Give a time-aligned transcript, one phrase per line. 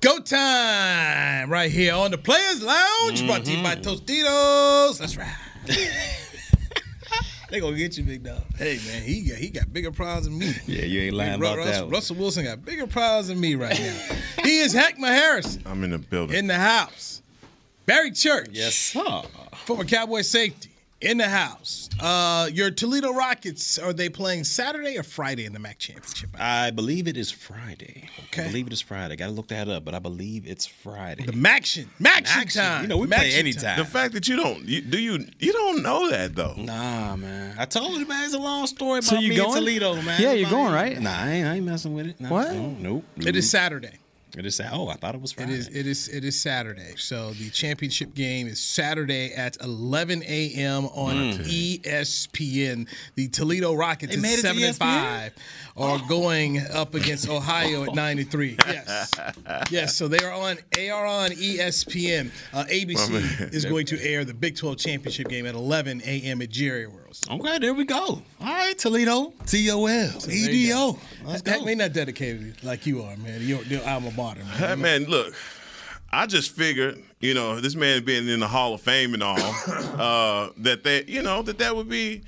[0.00, 3.82] Go time right here on the Players Lounge, brought to you by mm-hmm.
[3.82, 4.98] Tostitos.
[4.98, 5.34] That's right.
[7.50, 8.42] they gonna get you, big dog.
[8.56, 10.52] Hey man, he got he got bigger problems than me.
[10.66, 11.82] Yeah, you ain't lying Ru- about Russell, that.
[11.82, 11.90] one.
[11.92, 13.98] Russell Wilson got bigger problems than me right now.
[14.44, 16.36] he is Heckma Harrison I'm in the building.
[16.36, 17.20] in the house.
[17.84, 19.22] Barry Church, Yes, sir.
[19.64, 20.70] former Cowboy safety,
[21.00, 21.88] in the house.
[22.00, 26.30] Uh, your Toledo Rockets are they playing Saturday or Friday in the MAC championship?
[26.38, 28.08] I believe it is Friday.
[28.28, 28.44] Okay.
[28.44, 29.16] I believe it is Friday.
[29.16, 31.24] Got to look that up, but I believe it's Friday.
[31.24, 32.62] The MACtion, MACtion Action.
[32.62, 32.82] time.
[32.82, 33.78] You know, we play MACtion anytime.
[33.78, 36.54] the fact that you don't, you, do you, you don't know that though.
[36.56, 37.54] Nah, man.
[37.58, 38.24] I told you, man.
[38.24, 39.48] It's a long story about So you me going?
[39.48, 40.20] and Toledo, man.
[40.20, 41.00] Yeah, you're going, right?
[41.00, 42.20] Nah, I ain't, I ain't messing with it.
[42.20, 42.52] Nah, What?
[42.54, 43.04] No, nope.
[43.18, 43.98] It is Saturday.
[44.36, 44.60] It is.
[44.60, 45.54] Oh, I thought it was Friday.
[45.54, 46.94] is it is it is Saturday.
[46.96, 50.86] So the championship game is Saturday at 11 a.m.
[50.86, 51.14] on
[51.92, 52.88] ESPN.
[53.14, 55.34] The Toledo Rockets They at made seven and five
[55.76, 58.56] are going up against Ohio at 93.
[58.68, 59.10] Yes,
[59.70, 59.96] yes.
[59.96, 60.58] So they are on.
[60.74, 62.30] They are on ESPN.
[62.52, 63.48] Uh, ABC man.
[63.52, 66.42] is going to air the Big 12 championship game at 11 a.m.
[66.42, 67.16] at Jerry World.
[67.16, 67.96] So Okay, there we go.
[67.96, 69.32] All right, Toledo.
[69.46, 70.92] T O L E D O.
[70.92, 71.30] there you go.
[71.30, 71.64] Heck, go.
[71.64, 73.40] may not dedicated like you are, man.
[73.40, 74.46] You're, you're alma man.
[74.46, 75.34] Hey, man, look,
[76.12, 79.38] I just figured, you know, this man being in the Hall of Fame and all,
[79.68, 82.22] uh, that they, you know, that that would be,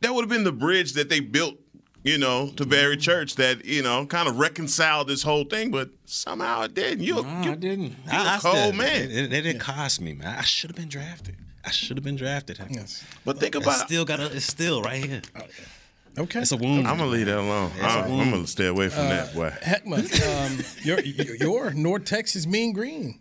[0.00, 1.56] that would have been the bridge that they built,
[2.04, 5.90] you know, to Barry Church that, you know, kind of reconciled this whole thing, but
[6.04, 7.02] somehow it didn't.
[7.02, 7.90] You, No, you I didn't.
[7.90, 9.02] You I, a I cold man.
[9.02, 10.28] It, it, it didn't cost me, man.
[10.28, 11.36] I should have been drafted.
[11.64, 12.60] I should have been drafted.
[12.70, 13.04] Yes.
[13.24, 13.74] but think about.
[13.88, 14.20] still got.
[14.20, 15.22] It's still right here.
[16.18, 16.40] Okay.
[16.40, 16.86] It's a wound.
[16.88, 17.70] I'm gonna leave that alone.
[17.80, 19.50] I'm, I'm gonna stay away from that boy.
[19.62, 19.98] Heckma,
[20.46, 23.20] um, your, your your North Texas Mean Green.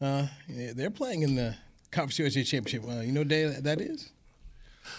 [0.00, 1.56] Uh, they're playing in the
[1.92, 2.88] Conference USA Championship.
[2.90, 4.10] Uh, you know what day that is?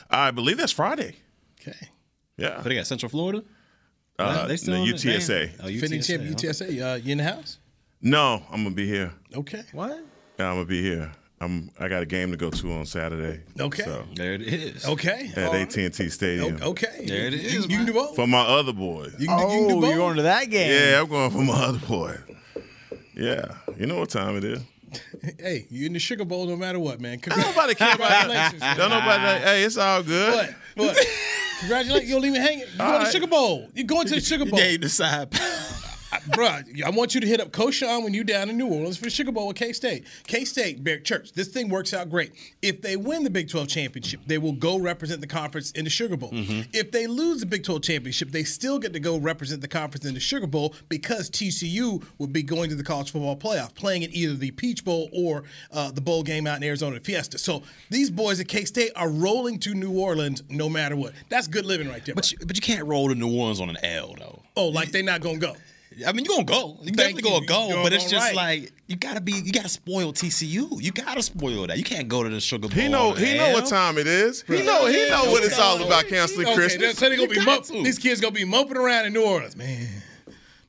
[0.09, 1.15] I believe that's Friday.
[1.61, 1.89] Okay.
[2.37, 2.55] Yeah.
[2.57, 2.87] But they got?
[2.87, 3.43] Central Florida.
[4.17, 4.95] Uh, they still the on it?
[4.95, 5.57] UTSA.
[5.57, 5.65] Damn.
[5.65, 6.07] Oh, Defending UTSA.
[6.07, 6.47] champion okay.
[6.47, 6.93] UTSA.
[6.93, 7.59] Uh, you in the house?
[8.01, 9.11] No, I'm gonna be here.
[9.35, 9.63] Okay.
[9.73, 9.99] What?
[10.39, 11.11] Yeah, I'm gonna be here.
[11.41, 11.69] I'm.
[11.79, 13.41] I got a game to go to on Saturday.
[13.59, 13.83] Okay.
[13.83, 14.85] So There it is.
[14.87, 15.31] Okay.
[15.35, 16.59] at AT&T Stadium.
[16.61, 17.05] Okay.
[17.05, 17.53] There it is.
[17.53, 18.15] You- You, you can do both.
[18.15, 19.09] For my other boy.
[19.19, 19.89] You can, do- you can do Oh, both.
[19.89, 20.71] you're going to that game?
[20.71, 22.17] Yeah, I'm going for my other boy.
[23.13, 23.45] Yeah,
[23.77, 24.59] you know what time it is.
[25.39, 27.17] Hey, you in the Sugar Bowl no matter what, man.
[27.19, 28.61] Don't nobody care about Congratulations.
[28.61, 28.77] that.
[28.77, 29.43] Don't nobody.
[29.43, 30.33] Hey, it's all good.
[30.75, 30.95] What?
[30.95, 31.07] What?
[31.59, 32.09] Congratulations.
[32.09, 32.67] You don't even hang it.
[32.69, 33.11] You're going to right.
[33.11, 33.67] Sugar Bowl.
[33.73, 34.57] You're going to the Sugar Bowl.
[34.57, 35.29] Gave the side.
[36.23, 39.05] Bruh, I want you to hit up Koshan when you're down in New Orleans for
[39.05, 40.05] the Sugar Bowl with K State.
[40.27, 42.31] K State, Barry Church, this thing works out great.
[42.61, 45.89] If they win the Big 12 championship, they will go represent the conference in the
[45.89, 46.29] Sugar Bowl.
[46.33, 50.05] If they lose the Big 12 championship, they still get to go represent the conference
[50.05, 54.03] in the Sugar Bowl because TCU would be going to the college football playoff, playing
[54.03, 57.37] in either the Peach Bowl or uh, the bowl game out in Arizona Fiesta.
[57.37, 61.13] So these boys at K State are rolling to New Orleans no matter what.
[61.29, 62.15] That's good living right there.
[62.15, 64.41] But you, but you can't roll to New Orleans on an L though.
[64.55, 65.55] oh, like they're not going to go.
[66.05, 66.77] I mean, you're gonna go.
[66.81, 67.29] You definitely you.
[67.29, 68.35] gonna go, You're but it's just right.
[68.35, 69.33] like you gotta be.
[69.33, 70.81] You gotta spoil TCU.
[70.81, 71.77] You gotta spoil that.
[71.77, 72.77] You can't go to the Sugar Bowl.
[72.77, 73.11] He know.
[73.11, 74.41] on an He know what time it is.
[74.43, 74.85] He know.
[74.87, 76.07] He know what it's all about.
[76.07, 76.97] Canceling Okay, Christmas.
[76.97, 77.83] so they gonna be You mop- to.
[77.83, 79.87] these kids gonna be moping around in New Orleans, man.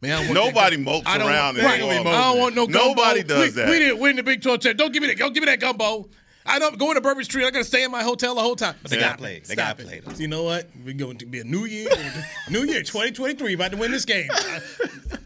[0.02, 2.02] Man, I don't want Nobody that- mopes I don't around Want, in right, New I
[2.02, 2.88] don't want no gumbo.
[2.88, 3.68] Nobody does we, that.
[3.70, 4.78] We didn't win the Big 12 championship.
[4.78, 5.18] Don't give me that.
[5.18, 6.08] Don't give me that gumbo.
[6.46, 7.44] I don't go into Bourbon Street.
[7.46, 8.74] I gotta stay in my hotel the whole time.
[8.88, 9.38] they gotta play.
[9.40, 9.86] They Stop gotta it.
[9.88, 10.18] play, though.
[10.20, 10.68] You know what?
[10.84, 11.88] We're going to be a new year.
[12.50, 13.54] new year, 2023.
[13.54, 14.28] About to win this game.
[14.30, 14.60] I-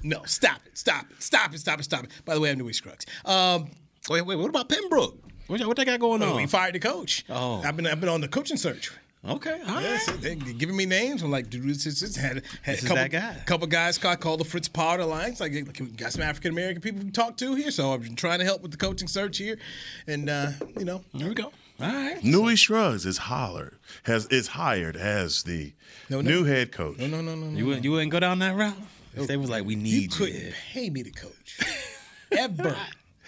[0.03, 0.78] no, stop it.
[0.78, 1.22] Stop it.
[1.22, 1.58] Stop it.
[1.58, 1.84] Stop it.
[1.84, 2.10] Stop it.
[2.25, 3.04] By the way, I'm Newy Scruggs.
[3.25, 3.70] Um,
[4.08, 4.36] Wait, wait.
[4.36, 5.19] What about Pembroke?
[5.47, 6.36] What, what they got going on?
[6.36, 7.25] we fired the coach.
[7.28, 7.60] Oh.
[7.62, 8.91] I've been I've been on the coaching search.
[9.22, 9.82] Okay, all right.
[9.84, 11.22] Yeah, so they giving me names.
[11.22, 13.36] I'm like, dude, this is this had, had This a is couple, that guy.
[13.44, 15.41] couple guys called, called the Fritz Pollard Alliance.
[15.41, 17.70] Like, like, got some African American people to talk to here.
[17.70, 19.58] So I've been trying to help with the coaching search here,
[20.06, 21.52] and uh, you know, Here we go.
[21.82, 22.22] All right.
[22.25, 25.73] Newy Scruggs is hollered has is hired as the
[26.08, 26.31] No, no.
[26.31, 26.96] new head coach.
[26.99, 27.58] no, no, no, no, no.
[27.58, 27.84] You wouldn't.
[27.84, 28.75] You wouldn't go down that route.
[29.14, 30.16] If they was like, we need You need you.
[30.19, 31.58] couldn't pay me to coach,
[32.32, 32.76] ever,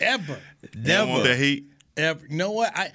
[0.00, 0.38] ever,
[0.74, 1.64] You don't want that heat.
[1.98, 2.24] ever.
[2.30, 2.72] You know what?
[2.74, 2.92] I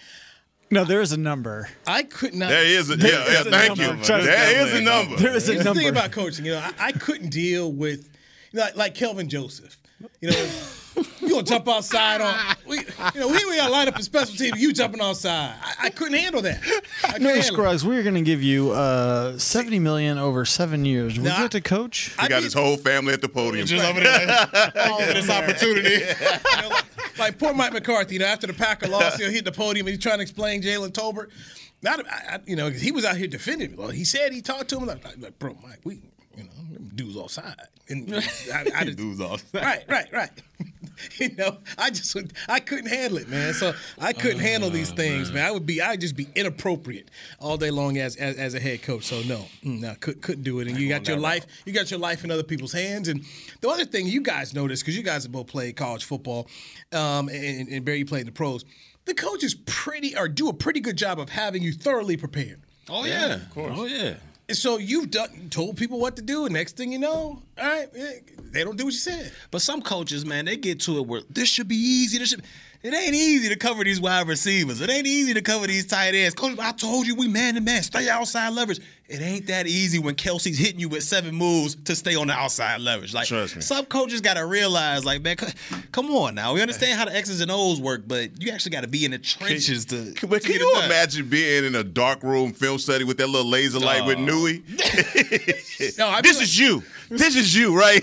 [0.69, 1.69] No, there is a number.
[1.85, 2.49] I could not.
[2.49, 3.07] There is a yeah.
[3.07, 3.95] yeah is a thank number.
[3.97, 4.03] you.
[4.03, 4.77] Trust There me.
[4.79, 5.15] a number.
[5.15, 6.45] There is a Here's the thing about coaching.
[6.45, 8.09] You know, I, I couldn't deal with,
[8.51, 9.77] you know, like, like Kelvin Joseph.
[10.21, 10.47] You know,
[11.21, 12.35] you gonna jump outside on,
[12.67, 14.53] we, you know, we we gotta line up a special team.
[14.57, 15.55] You jumping outside.
[15.61, 16.59] I, I couldn't handle that.
[17.03, 17.43] I no, handle.
[17.43, 21.17] Scruggs, we're going to give you uh, seventy million over seven years.
[21.17, 22.13] Would Nah, you like to coach?
[22.19, 23.65] He got his whole family at the podium.
[23.65, 24.21] Just over there,
[24.89, 25.89] over this opportunity.
[26.05, 26.85] You know, like
[27.39, 28.13] poor Mike McCarthy.
[28.15, 30.17] You know, after the Packer loss, you know, he hit the podium and he's trying
[30.17, 31.29] to explain Jalen Tolbert.
[31.81, 33.75] Not, I, I- you know, he was out here defending.
[33.75, 36.01] Well, he said he talked to him like, like, like, bro, Mike, we,
[36.35, 36.49] you know,
[36.95, 37.55] dudes offside.
[37.89, 38.13] And
[38.53, 39.63] I, I just, Dudes offside.
[39.63, 40.29] Right, right, right.
[41.17, 43.53] you know, I just would, I couldn't handle it, man.
[43.53, 45.45] So I couldn't handle these things, man.
[45.45, 47.09] I would be, I'd just be inappropriate
[47.39, 49.05] all day long as as, as a head coach.
[49.05, 50.67] So no, mm, no, could, couldn't do it.
[50.67, 53.07] And you got your life, you got your life in other people's hands.
[53.07, 53.23] And
[53.61, 56.47] the other thing you guys notice, because you guys have both played college football,
[56.91, 58.65] um, and, and Barry you played the pros.
[59.05, 62.61] The coaches pretty or do a pretty good job of having you thoroughly prepared.
[62.89, 63.73] Oh yeah, of course.
[63.75, 64.15] Oh yeah.
[64.51, 67.89] So you've done told people what to do, and next thing you know, all right,
[67.93, 68.19] eh,
[68.51, 69.33] they don't do what you said.
[69.51, 72.17] But some coaches, man, they get to it where this should be easy.
[72.17, 72.43] This should.
[72.83, 74.81] It ain't easy to cover these wide receivers.
[74.81, 76.35] It ain't easy to cover these tight ends.
[76.35, 77.81] Coach, I told you we man to man.
[77.81, 78.79] Stay outside leverage.
[79.09, 82.33] It ain't that easy when Kelce's hitting you with seven moves to stay on the
[82.33, 83.13] outside leverage.
[83.13, 85.47] Like some coaches got to realize, like, man, c-
[85.91, 86.53] come on now.
[86.53, 89.11] We understand how the X's and O's work, but you actually got to be in
[89.11, 90.13] the trenches to.
[90.27, 93.49] But can get you imagine being in a dark room film study with that little
[93.49, 94.63] laser light with Newy?
[95.97, 96.83] No, I this feel is you.
[97.09, 98.01] This is you, right?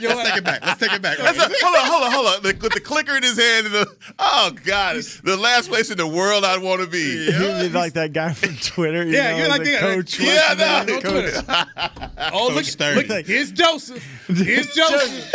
[0.00, 0.64] Let's take it back.
[0.64, 1.18] Let's take it back.
[1.18, 2.42] That's a, hold on, hold on, hold on.
[2.42, 5.98] The, with the clicker in his hand, and the oh god, the last place in
[5.98, 7.26] the world I'd want to be.
[7.30, 9.04] He'd be like that guy from Twitter.
[9.04, 9.80] You Yeah, know, you're like the that.
[9.80, 10.18] coach.
[10.18, 11.92] Yeah, fucking no, the no
[12.22, 12.32] coach.
[12.32, 13.06] Oh, look, Sturdy.
[13.06, 14.02] look, here's Joseph.
[14.28, 15.32] Here's Joseph.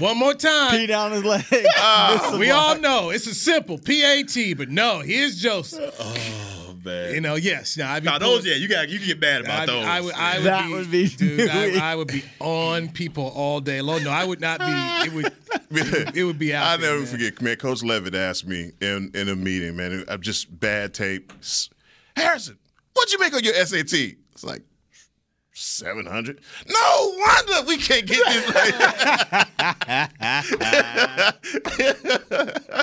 [0.00, 0.70] One more time.
[0.70, 1.44] Pee down his leg.
[1.76, 5.94] Ah, Miss the we all know it's a simple PAT, but no, here's Joseph.
[6.00, 6.49] Oh,
[6.84, 7.14] man.
[7.14, 7.76] You know, yes.
[7.76, 9.84] Now, I'd be Now those, yeah, you got you can get mad about I, those.
[9.84, 11.48] I would, I would That be, would be dude.
[11.48, 14.04] I, I would be on people all day long.
[14.04, 14.66] No, I would not be.
[14.68, 15.32] It would,
[16.16, 16.66] it would be out.
[16.66, 17.10] I there, never man.
[17.10, 17.56] forget, man.
[17.56, 20.04] Coach Levitt asked me in in a meeting, man.
[20.08, 21.32] I'm just bad tape.
[22.16, 22.58] Harrison,
[22.94, 23.92] what'd you make on your SAT?
[24.32, 24.62] It's like
[25.52, 26.40] seven hundred.
[26.68, 28.50] No wonder we can't get this.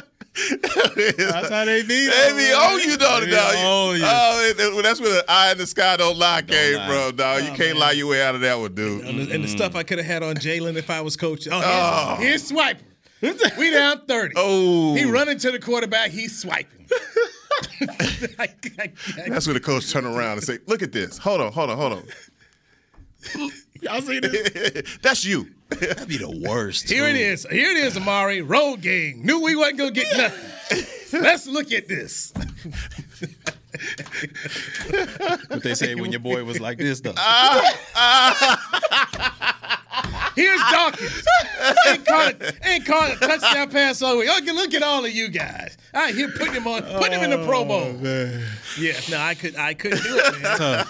[0.37, 2.07] That's how they be.
[2.07, 3.97] They be on you though, They dog.
[3.97, 4.03] you.
[4.05, 6.87] Oh, that's where the eye in the sky don't lie came lie.
[6.87, 7.43] from, dog.
[7.43, 9.05] You oh, can't lie your way out of that one, dude.
[9.05, 11.53] And the, and the stuff I could have had on Jalen if I was coaching.
[11.53, 12.51] Oh, here's, oh.
[12.51, 13.57] here's Swiper.
[13.57, 14.35] We down 30.
[14.37, 14.95] Oh.
[14.95, 16.11] He running to the quarterback.
[16.11, 16.87] He's swiping.
[19.27, 21.17] That's where the coach turn around and say, "Look at this.
[21.17, 22.03] Hold on, hold on, hold on.
[23.81, 24.97] Y'all see this?
[25.01, 26.89] That's you." That'd be the worst.
[26.89, 27.19] Here it too.
[27.19, 27.45] is.
[27.49, 28.41] Here it is, Amari.
[28.41, 29.21] Road game.
[29.23, 31.21] Knew we wasn't going to get nothing.
[31.21, 32.33] Let's look at this.
[35.49, 37.13] What they say when your boy was like this though.
[37.15, 38.57] Ah.
[40.35, 41.27] Here's Dawkins.
[41.87, 44.27] ain't caught a, ain't caught a touchdown pass all the way.
[44.27, 45.77] Look, look at all of you guys.
[45.97, 47.91] I here putting him on, putting him in the oh, Pro Bowl.
[48.77, 50.85] Yeah, no, I could, I couldn't do it, man.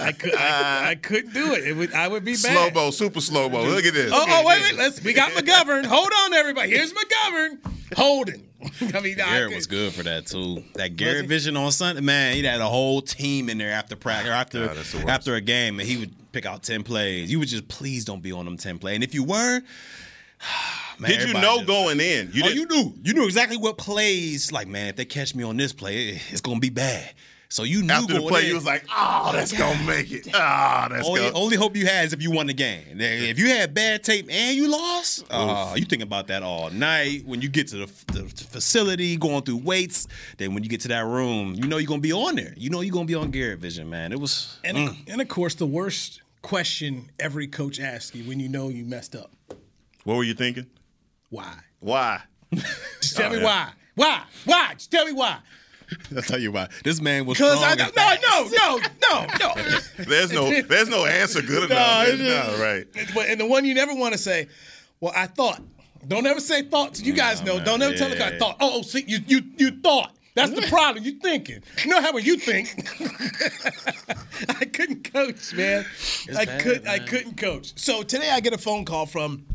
[0.00, 1.68] I could, I, I couldn't do it.
[1.68, 2.38] It would, I would be bad.
[2.38, 3.64] Slow mo, super slow mo.
[3.64, 4.10] Look at this.
[4.14, 4.76] Oh, oh, wait, wait.
[4.76, 5.02] Let's.
[5.02, 5.84] We got McGovern.
[5.84, 6.70] Hold on, everybody.
[6.70, 7.58] Here's McGovern
[7.94, 8.48] holding.
[8.94, 10.64] I mean, I Garrett could- was good for that too.
[10.74, 14.30] That Garrett Vision on Sunday, man, he had a whole team in there after practice,
[14.30, 15.08] after God, that's the worst.
[15.08, 17.30] after a game, and he would pick out ten plays.
[17.30, 18.94] You would just please don't be on them ten plays.
[18.94, 19.60] And if you were,
[20.98, 22.30] man, Did you know just- going in?
[22.32, 22.94] You oh, you knew.
[23.02, 24.52] You knew exactly what plays.
[24.52, 27.12] Like, man, if they catch me on this play, it's gonna be bad.
[27.50, 28.48] So you knew after the going play, in.
[28.48, 30.26] you was like, "Oh, that's gonna make it.
[30.34, 32.82] Ah, that's Only, gonna." only hope you had is if you won the game.
[32.98, 37.24] If you had bad tape and you lost, uh, you think about that all night.
[37.26, 40.88] When you get to the, the facility, going through weights, then when you get to
[40.88, 42.54] that room, you know you're gonna be on there.
[42.56, 44.10] You know you're gonna be on Garrett Vision, man.
[44.10, 44.96] It was And, mm.
[45.06, 49.14] and of course, the worst question every coach asks you when you know you messed
[49.14, 49.30] up.
[50.02, 50.66] What were you thinking?
[51.30, 51.54] Why?
[51.80, 52.20] Why?
[53.00, 53.44] Just tell Oh, me yeah.
[53.44, 53.68] why.
[53.94, 54.22] Why?
[54.44, 54.74] Why?
[54.74, 55.38] Just tell me why.
[56.16, 56.68] I'll tell you why.
[56.82, 60.04] This man was Because strong I and no, no, no, no, no.
[60.04, 62.06] There's no, there's no answer good enough.
[62.08, 62.86] it's No, right.
[63.14, 64.48] But and the one you never want to say,
[65.00, 65.60] well, I thought.
[66.06, 67.00] Don't ever say thoughts.
[67.00, 67.62] You guys know.
[67.64, 68.38] Don't ever tell the guy yeah.
[68.38, 68.56] thought.
[68.60, 70.12] Oh, oh, see, you you you thought.
[70.34, 71.02] That's the problem.
[71.04, 71.62] You thinking.
[71.82, 72.68] You know how when you think.
[74.60, 75.86] I couldn't coach, man.
[76.36, 77.72] I bad, could I couldn't coach.
[77.76, 79.46] So today I get a phone call from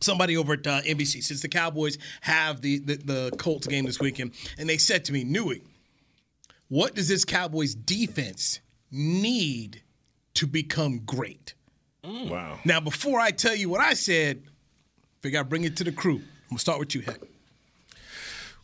[0.00, 4.00] somebody over at uh, NBC since the Cowboys have the, the the Colts game this
[4.00, 5.62] weekend, and they said to me, Newy,
[6.68, 9.82] what does this Cowboys defense need
[10.34, 11.54] to become great?
[12.04, 12.58] Wow.
[12.64, 14.42] Now, before I tell you what I said,
[15.20, 16.16] figure I bring it to the crew.
[16.16, 17.20] I'm gonna start with you, Heck.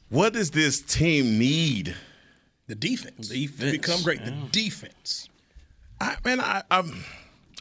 [0.08, 1.94] What does this team need?
[2.66, 3.28] The defense.
[3.28, 4.24] The defense, To become great.
[4.24, 5.28] The defense.
[6.00, 7.04] I, man, I, I'm,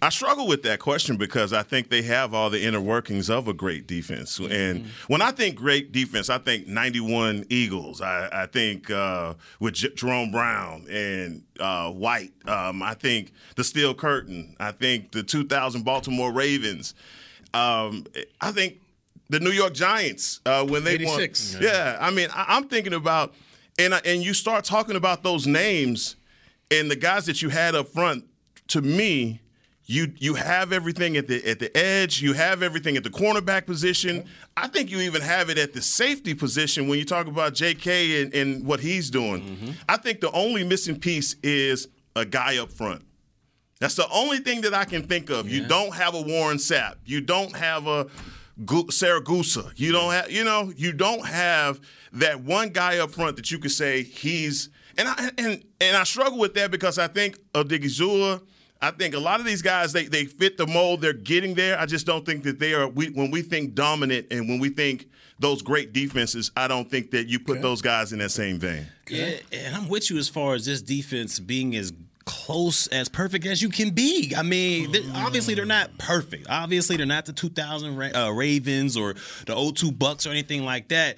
[0.03, 3.47] I struggle with that question because I think they have all the inner workings of
[3.47, 4.37] a great defense.
[4.37, 8.01] And when I think great defense, I think 91 Eagles.
[8.01, 12.33] I, I think uh, with J- Jerome Brown and uh, White.
[12.45, 14.57] Um, I think the Steel Curtain.
[14.59, 16.95] I think the 2000 Baltimore Ravens.
[17.53, 18.05] Um,
[18.41, 18.81] I think
[19.29, 21.53] the New York Giants uh, when they 86.
[21.53, 21.63] won.
[21.63, 23.33] Yeah, I mean, I, I'm thinking about,
[23.79, 26.17] and I, and you start talking about those names
[26.69, 28.25] and the guys that you had up front.
[28.69, 29.39] To me,
[29.85, 32.21] you you have everything at the at the edge.
[32.21, 34.25] You have everything at the cornerback position.
[34.55, 38.21] I think you even have it at the safety position when you talk about J.K.
[38.21, 39.41] and, and what he's doing.
[39.41, 39.71] Mm-hmm.
[39.89, 43.01] I think the only missing piece is a guy up front.
[43.79, 45.49] That's the only thing that I can think of.
[45.49, 46.95] You don't have a Warren Sapp.
[47.05, 48.07] You don't have a
[48.65, 49.73] Gu- Siragusa.
[49.75, 51.81] You don't have, you know, you don't have
[52.13, 54.69] that one guy up front that you could say he's.
[54.97, 58.41] And I and and I struggle with that because I think of Odighizuwa.
[58.83, 61.01] I think a lot of these guys they they fit the mold.
[61.01, 61.79] They're getting there.
[61.79, 62.87] I just don't think that they are.
[62.87, 65.09] We, when we think dominant and when we think
[65.39, 68.85] those great defenses, I don't think that you put those guys in that same vein.
[69.09, 71.91] Yeah, and I'm with you as far as this defense being as
[72.25, 74.33] close as perfect as you can be.
[74.37, 76.47] I mean, they- obviously they're not perfect.
[76.49, 80.87] Obviously they're not the 2000 Ra- uh, Ravens or the 02 Bucks or anything like
[80.89, 81.17] that.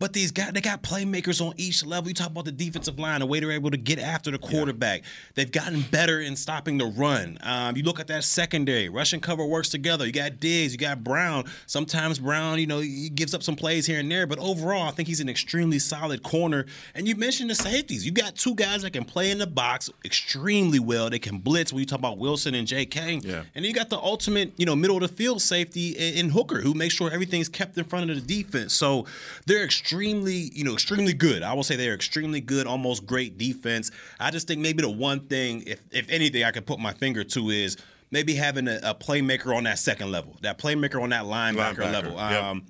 [0.00, 2.08] But these guys, they got playmakers on each level.
[2.08, 5.02] You talk about the defensive line, the way they're able to get after the quarterback.
[5.34, 7.36] They've gotten better in stopping the run.
[7.42, 10.06] Um, you look at that secondary, rushing cover works together.
[10.06, 11.44] You got Diggs, you got Brown.
[11.66, 14.90] Sometimes Brown, you know, he gives up some plays here and there, but overall, I
[14.90, 16.64] think he's an extremely solid corner.
[16.94, 18.06] And you mentioned the safeties.
[18.06, 21.10] You got two guys that can play in the box extremely well.
[21.10, 21.74] They can blitz.
[21.74, 23.20] When you talk about Wilson and J.K.
[23.22, 23.42] Yeah.
[23.54, 26.30] And then you got the ultimate, you know, middle of the field safety in, in
[26.30, 28.72] Hooker, who makes sure everything's kept in front of the defense.
[28.72, 29.04] So
[29.44, 31.42] they're extremely, you know, extremely good.
[31.42, 33.90] I will say they're extremely good, almost great defense.
[34.18, 37.24] I just think maybe the one thing, if if anything, I could put my finger
[37.24, 37.76] to is
[38.10, 41.92] maybe having a, a playmaker on that second level, that playmaker on that linebacker, Linebacker,
[41.92, 42.12] level.
[42.12, 42.42] yep.
[42.42, 42.66] Um,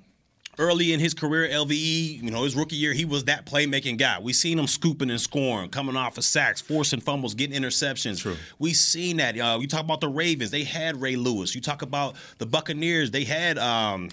[0.59, 4.19] Early in his career, LVE, you know, his rookie year, he was that playmaking guy.
[4.19, 8.19] We seen him scooping and scoring, coming off of sacks, forcing fumbles, getting interceptions.
[8.19, 8.35] True.
[8.59, 9.39] We seen that.
[9.39, 11.55] Uh, you talk about the Ravens, they had Ray Lewis.
[11.55, 14.09] You talk about the Buccaneers, they had um,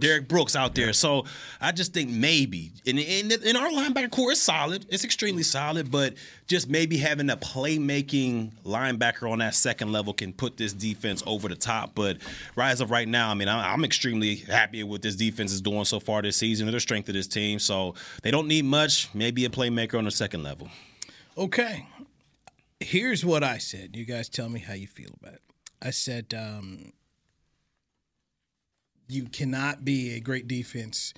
[0.00, 0.92] Derrick Brooks out there.
[0.92, 1.24] So
[1.60, 4.86] I just think maybe, and, and, and our linebacker core is solid.
[4.88, 6.14] It's extremely solid, but
[6.46, 11.48] just maybe having a playmaking linebacker on that second level can put this defense over
[11.48, 11.94] the top.
[11.94, 12.18] But
[12.56, 15.84] rise of right now, I mean, I- I'm extremely happy with this defense is doing
[15.84, 17.58] so far this season, and the strength of this team.
[17.58, 19.08] So they don't need much.
[19.14, 20.68] Maybe a playmaker on the second level.
[21.36, 21.86] Okay.
[22.80, 23.96] Here's what I said.
[23.96, 25.42] You guys tell me how you feel about it.
[25.80, 26.92] I said, um,
[29.12, 31.14] you cannot be a great defense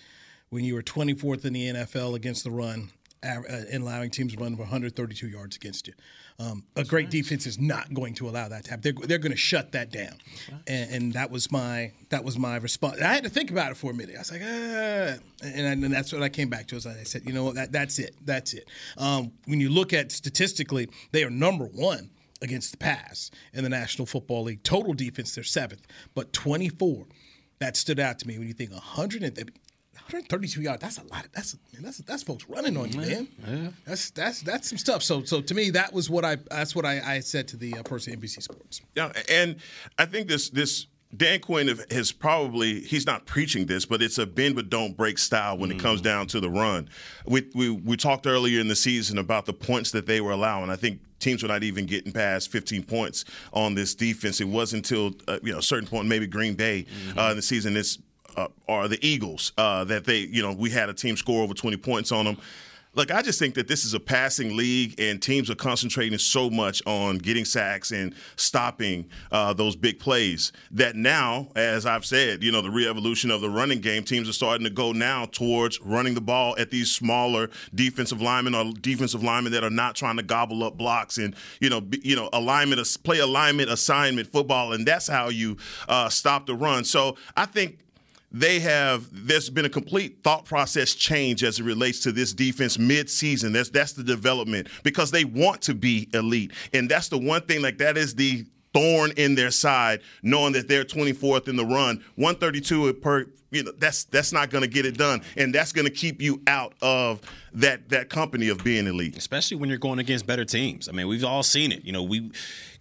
[0.50, 2.90] when you are 24th in the NFL against the run
[3.24, 5.94] uh, and allowing teams to run 132 yards against you.
[6.38, 8.82] Um, a great defense is not going to allow that to happen.
[8.82, 10.18] They're, they're going to shut that down,
[10.66, 13.00] and, and that was my that was my response.
[13.00, 14.16] I had to think about it for a minute.
[14.16, 16.76] I was like, ah, and, I, and that's what I came back to.
[16.76, 18.68] Is I said, you know what, that, that's it, that's it.
[18.98, 22.10] Um, when you look at statistically, they are number one
[22.42, 24.64] against the pass in the National Football League.
[24.64, 27.06] Total defense, they're seventh, but 24.
[27.64, 30.82] That stood out to me when you think 100 and 132 yards.
[30.82, 31.26] That's a lot.
[31.32, 33.28] That's man, that's that's folks running on you, man.
[33.48, 33.68] Yeah.
[33.86, 35.02] That's that's that's some stuff.
[35.02, 37.72] So so to me, that was what I that's what I, I said to the
[37.78, 38.82] uh, person at NBC Sports.
[38.94, 39.56] Yeah, and
[39.98, 44.18] I think this this Dan Quinn have- has probably he's not preaching this, but it's
[44.18, 46.90] a bend but don't break style when it comes down to the run.
[47.26, 50.68] We, we we talked earlier in the season about the points that they were allowing.
[50.68, 54.40] I think teams were not even getting past 15 points on this defense.
[54.40, 57.42] It wasn't until uh, you know a certain point, maybe Green Bay uh, in the
[57.42, 57.76] season.
[57.76, 57.98] It's
[58.36, 61.54] uh, or the Eagles uh, that they you know we had a team score over
[61.54, 62.36] 20 points on them.
[62.96, 66.48] Look, I just think that this is a passing league, and teams are concentrating so
[66.48, 72.44] much on getting sacks and stopping uh, those big plays that now, as I've said,
[72.44, 75.80] you know, the re-evolution of the running game, teams are starting to go now towards
[75.80, 80.16] running the ball at these smaller defensive linemen or defensive linemen that are not trying
[80.16, 84.72] to gobble up blocks and you know, be, you know, alignment, play alignment, assignment football,
[84.72, 85.56] and that's how you
[85.88, 86.84] uh, stop the run.
[86.84, 87.78] So I think
[88.34, 92.80] they have there's been a complete thought process change as it relates to this defense
[92.80, 93.52] mid-season.
[93.52, 96.50] That's that's the development because they want to be elite.
[96.72, 100.66] And that's the one thing like that is the thorn in their side knowing that
[100.66, 102.02] they're 24th in the run.
[102.16, 105.22] 132 per you know that's that's not going to get it done.
[105.36, 107.20] And that's going to keep you out of
[107.52, 109.16] that that company of being elite.
[109.16, 110.88] Especially when you're going against better teams.
[110.88, 111.84] I mean, we've all seen it.
[111.84, 112.32] You know, we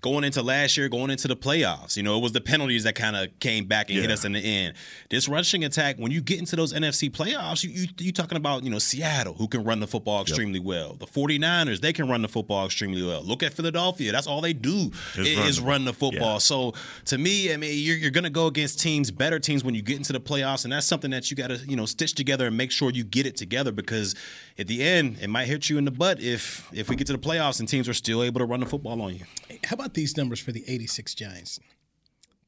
[0.03, 1.95] going into last year, going into the playoffs.
[1.97, 4.33] You know, it was the penalties that kind of came back and hit us in
[4.33, 4.75] the end.
[5.09, 8.63] This rushing attack, when you get into those NFC playoffs, you you you talking about
[8.63, 10.93] you know Seattle, who can run the football extremely well.
[10.95, 13.23] The 49ers, they can run the football extremely well.
[13.23, 14.11] Look at Philadelphia.
[14.11, 16.33] That's all they do is, run is the- run the football.
[16.33, 16.37] yeah.
[16.37, 16.73] So
[17.05, 19.81] to me, I mean, you're, you're going to go against teams, better teams, when you
[19.81, 22.45] get into the playoffs, and that's something that you got to you know stitch together
[22.47, 24.15] and make sure you get it together because
[24.59, 27.13] at the end, it might hit you in the butt if if we get to
[27.13, 29.21] the playoffs and teams are still able to run the football on you.
[29.63, 31.59] How about these numbers for the 86 Giants?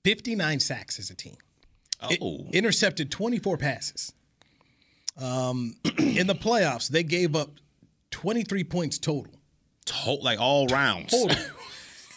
[0.04, 1.36] 59 sacks as a team.
[2.02, 4.14] Oh, intercepted 24 passes.
[5.20, 7.52] Um, in the playoffs, they gave up
[8.12, 9.34] 23 points total.
[9.86, 11.12] to- like all rounds.
[11.12, 11.38] Total.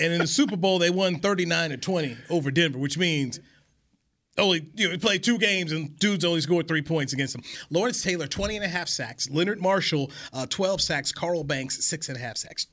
[0.00, 3.40] and in the Super Bowl, they won 39 to 20 over Denver, which means
[4.36, 7.42] only you know, played two games and dudes only scored three points against them.
[7.70, 9.28] Lawrence Taylor, 20 and a half sacks.
[9.30, 11.10] Leonard Marshall, uh, 12 sacks.
[11.12, 12.66] Carl Banks, six and a half sacks.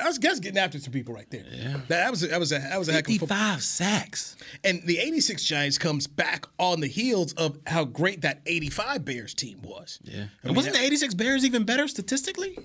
[0.00, 1.44] I was guess getting after some people right there.
[1.50, 1.72] Yeah.
[1.72, 3.56] That, that was a, that was a that was a heck of a football.
[3.56, 4.36] 55 sacks.
[4.64, 9.34] And the 86 Giants comes back on the heels of how great that 85 Bears
[9.34, 9.98] team was.
[10.02, 10.26] Yeah.
[10.42, 12.56] And wasn't the 86 Bears even better statistically?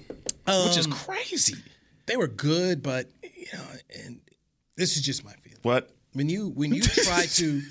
[0.48, 1.56] Which is um, crazy.
[2.06, 3.65] They were good, but you know,
[4.04, 4.20] and
[4.77, 5.60] this is just my feeling.
[5.63, 5.89] What?
[6.13, 7.62] When you when you try to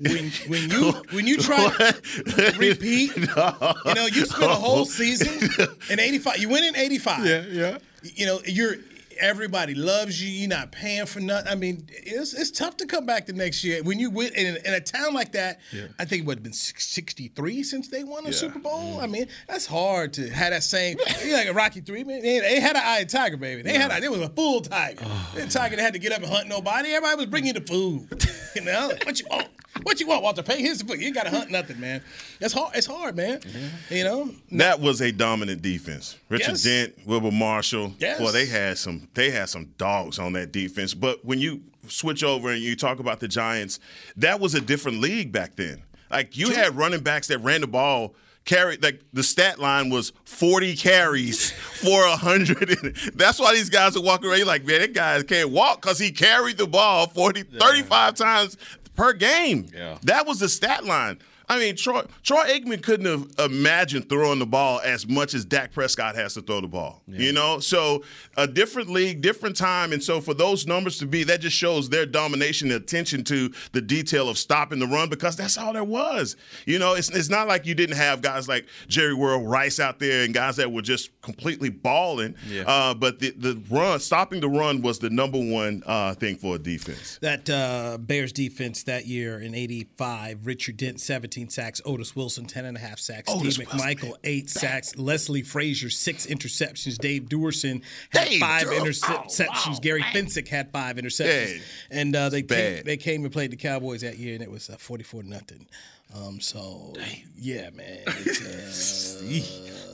[0.00, 5.68] when when you when you try to repeat, you know, you spent a whole season
[5.90, 6.38] in 85.
[6.38, 7.24] You went in 85.
[7.24, 7.78] Yeah, yeah.
[8.02, 8.76] You know, you're
[9.20, 10.30] everybody loves you.
[10.30, 11.48] You're not paying for nothing.
[11.50, 14.56] I mean, it's it's tough to come back the next year when you win in,
[14.56, 15.60] in a town like that.
[15.98, 18.94] I think it would have been 63 since they won a Super Bowl.
[18.94, 19.00] Mm-hmm.
[19.00, 20.98] I mean, that's hard to have that same.
[21.24, 22.22] you know, like a Rocky Three man.
[22.22, 23.62] They, they had an eye tiger, baby.
[23.62, 25.04] They had a, it was a full tiger.
[25.04, 25.32] Oh.
[25.34, 26.90] The tiger that had to get up and hunt nobody.
[26.90, 28.08] Everybody was bringing the food.
[28.54, 29.48] You know what you want.
[29.82, 30.42] What you want, Walter?
[30.42, 30.98] Pay here's the.
[30.98, 32.02] You ain't got to hunt nothing, man.
[32.40, 32.76] That's hard.
[32.76, 33.40] It's hard, man.
[33.40, 33.94] Mm-hmm.
[33.94, 34.30] You know.
[34.52, 36.18] That was a dominant defense.
[36.28, 36.62] Richard Yes.
[36.62, 37.94] Dent, Wilber Marshall.
[37.98, 38.20] Yes.
[38.20, 40.92] Well, they had some they had some dogs on that defense.
[40.94, 43.80] But when you switch over and you talk about the Giants,
[44.16, 45.82] that was a different league back then.
[46.10, 48.14] Like you had running backs that ran the ball.
[48.44, 52.96] Carried like the stat line was 40 carries for 100.
[53.14, 56.00] That's why these guys are walking around you're like, man, that guy can't walk because
[56.00, 58.56] he carried the ball 40, 35 times
[58.94, 59.66] per game.
[59.74, 59.98] Yeah.
[60.02, 61.18] That was the stat line.
[61.52, 65.70] I mean, Troy, Troy Aikman couldn't have imagined throwing the ball as much as Dak
[65.72, 67.02] Prescott has to throw the ball.
[67.06, 68.04] You know, so
[68.38, 71.90] a different league, different time, and so for those numbers to be, that just shows
[71.90, 75.84] their domination, and attention to the detail of stopping the run because that's all there
[75.84, 76.36] was.
[76.64, 79.98] You know, it's it's not like you didn't have guys like Jerry World Rice out
[79.98, 82.34] there and guys that were just completely balling.
[82.48, 82.62] Yeah.
[82.66, 86.56] Uh, but the the run, stopping the run, was the number one uh, thing for
[86.56, 87.18] a defense.
[87.20, 92.64] That uh, Bears defense that year in 85, Richard Dent, 17 sacks, Otis Wilson, 10
[92.66, 97.24] and a half sacks, Otis Steve Wilson, McMichael, 8 sacks, Leslie Frazier, 6 interceptions, Dave
[97.28, 99.78] Duerson had Dave 5 Duer- interceptions, oh, wow.
[99.80, 101.26] Gary Fencik had 5 interceptions.
[101.26, 104.50] Hey, and uh, they, came, they came and played the Cowboys that year, and it
[104.50, 105.66] was uh, 44 nothing.
[106.14, 106.92] Um, so,
[107.38, 108.00] yeah, man.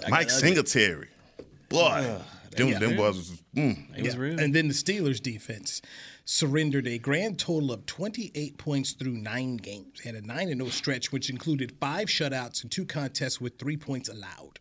[0.05, 1.09] Uh, Mike Singletary,
[1.69, 2.19] boy,
[2.57, 3.43] them, them boys was.
[3.55, 3.97] Mm.
[3.97, 4.21] It was Yeah.
[4.21, 4.41] real.
[4.41, 5.83] And then the Steelers defense
[6.31, 9.99] surrendered a grand total of 28 points through nine games.
[10.05, 13.79] They had a 9 0 stretch, which included five shutouts and two contests with three
[13.79, 14.61] points allowed.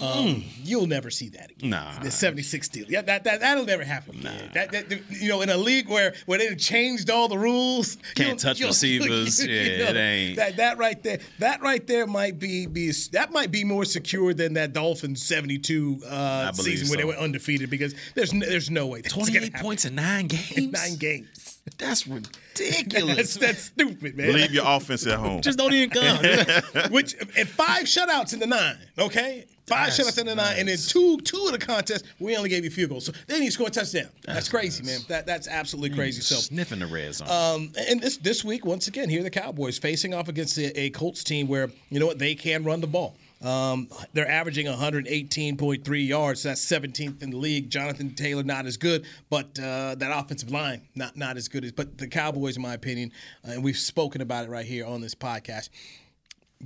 [0.00, 1.70] Um, You'll never see that again.
[1.70, 1.98] Nah.
[1.98, 2.88] The 76 Steelers.
[2.90, 4.50] Yeah, that, that, that'll never happen again.
[4.54, 7.96] That, that, you know, in a league where, where they changed all the rules.
[8.14, 9.44] Can't you'll- touch you'll- receivers.
[9.44, 9.52] Yeah,
[9.90, 10.36] it ain't.
[10.36, 14.32] That, that right there, that right there might be, be that might be more secure
[14.32, 18.70] than that Dolphins 72 uh, believe season where they were undefeated because there's no, there's
[18.70, 20.52] no way that's 28 happen points in nine games.
[20.56, 21.58] in nine games.
[21.78, 23.34] That's That's, ridiculous.
[23.34, 24.32] that's stupid, man.
[24.32, 25.40] Leave your offense at home.
[25.42, 26.90] Just don't even come.
[26.90, 29.46] Which and five shutouts in the nine, okay?
[29.70, 32.64] Five shutouts in the nine, and then two two of the contests we only gave
[32.64, 33.06] you field goals.
[33.06, 34.08] So they didn't score a touchdown.
[34.26, 35.00] That's, crazy, man.
[35.08, 36.20] That that's absolutely crazy.
[36.20, 37.28] So Sniffing the red zone.
[37.28, 40.78] um, and this this week, once again, here are the Cowboys facing off against a,
[40.78, 43.16] a Colts team where you know what they can run the ball.
[43.42, 46.42] Um, they're averaging 118.3 yards.
[46.42, 47.70] So That's 17th in the league.
[47.70, 51.72] Jonathan Taylor not as good, but uh, that offensive line not not as good as.
[51.72, 53.12] But the Cowboys, in my opinion,
[53.46, 55.70] uh, and we've spoken about it right here on this podcast.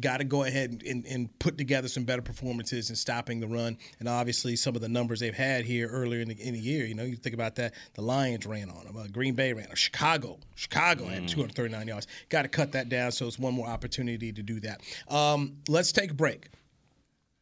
[0.01, 3.47] Got to go ahead and, and, and put together some better performances in stopping the
[3.47, 6.61] run, and obviously some of the numbers they've had here earlier in the, in the
[6.61, 6.85] year.
[6.85, 7.75] You know, you think about that.
[7.95, 8.97] The Lions ran on them.
[8.97, 9.71] Uh, Green Bay ran.
[9.71, 12.07] Or Chicago, Chicago had 239 yards.
[12.29, 13.13] Got to cut that down.
[13.13, 14.81] So it's one more opportunity to do that.
[15.09, 16.49] Um, let's take a break.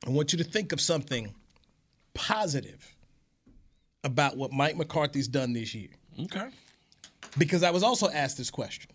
[0.07, 1.35] I want you to think of something
[2.15, 2.95] positive
[4.05, 5.91] about what Mike McCarthy's done this year,
[6.25, 6.49] okay.
[7.38, 8.91] because I was also asked this question.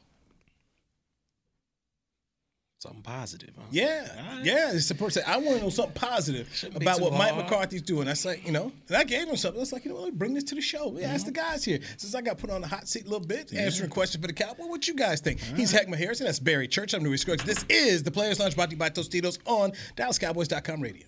[2.80, 3.50] Something positive.
[3.58, 3.64] Huh?
[3.72, 4.08] Yeah,
[4.44, 4.72] yeah.
[4.72, 7.46] It's supposed to I want to know something positive Shouldn't about what Mike hard.
[7.46, 8.08] McCarthy's doing.
[8.08, 9.60] I say, you know, and I gave him something.
[9.60, 10.90] It's like, you know, what, bring this to the show.
[10.90, 11.50] We ask the Mm-hmm.
[11.52, 11.80] guys here.
[11.98, 14.34] Since I got put on the hot seat a little bit, answering questions for the
[14.34, 15.40] Cowboy, what you guys think?
[15.40, 16.28] He's Heckma Harrison.
[16.28, 16.94] That's Barry Church.
[16.94, 17.44] I'm Newy Scruggs.
[17.44, 21.08] This is the Players Lounge brought to you by Tostitos on DallasCowboys.com radio.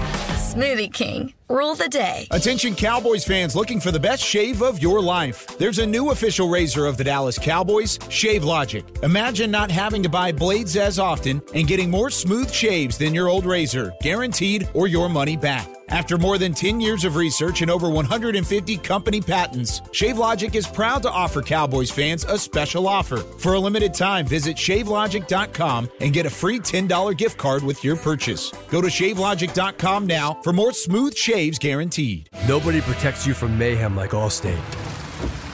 [0.51, 2.27] Smoothie King, rule the day.
[2.29, 5.47] Attention Cowboys fans looking for the best shave of your life.
[5.57, 8.83] There's a new official razor of the Dallas Cowboys, Shave Logic.
[9.01, 13.29] Imagine not having to buy blades as often and getting more smooth shaves than your
[13.29, 15.69] old razor, guaranteed or your money back.
[15.91, 21.01] After more than 10 years of research and over 150 company patents, ShaveLogic is proud
[21.01, 23.17] to offer Cowboys fans a special offer.
[23.17, 27.97] For a limited time, visit shavelogic.com and get a free $10 gift card with your
[27.97, 28.51] purchase.
[28.69, 32.29] Go to shavelogic.com now for more smooth shaves guaranteed.
[32.47, 34.61] Nobody protects you from mayhem like Allstate.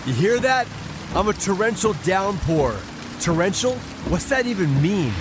[0.05, 0.67] You hear that?
[1.15, 2.75] I'm a torrential downpour.
[3.21, 3.73] Torrential?
[4.09, 5.13] What's that even mean?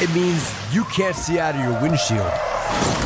[0.00, 3.05] It means you can't see out of your windshield.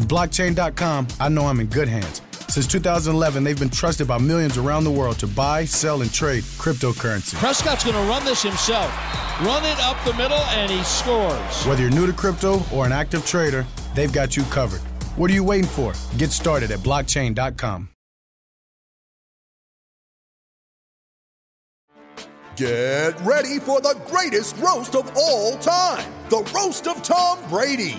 [0.00, 2.22] With blockchain.com, I know I'm in good hands.
[2.48, 6.42] Since 2011, they've been trusted by millions around the world to buy, sell, and trade
[6.56, 7.34] cryptocurrency.
[7.34, 8.90] Prescott's going to run this himself.
[9.42, 11.66] Run it up the middle, and he scores.
[11.66, 14.80] Whether you're new to crypto or an active trader, they've got you covered.
[15.18, 15.92] What are you waiting for?
[16.16, 17.90] Get started at blockchain.com.
[22.56, 27.98] Get ready for the greatest roast of all time the Roast of Tom Brady,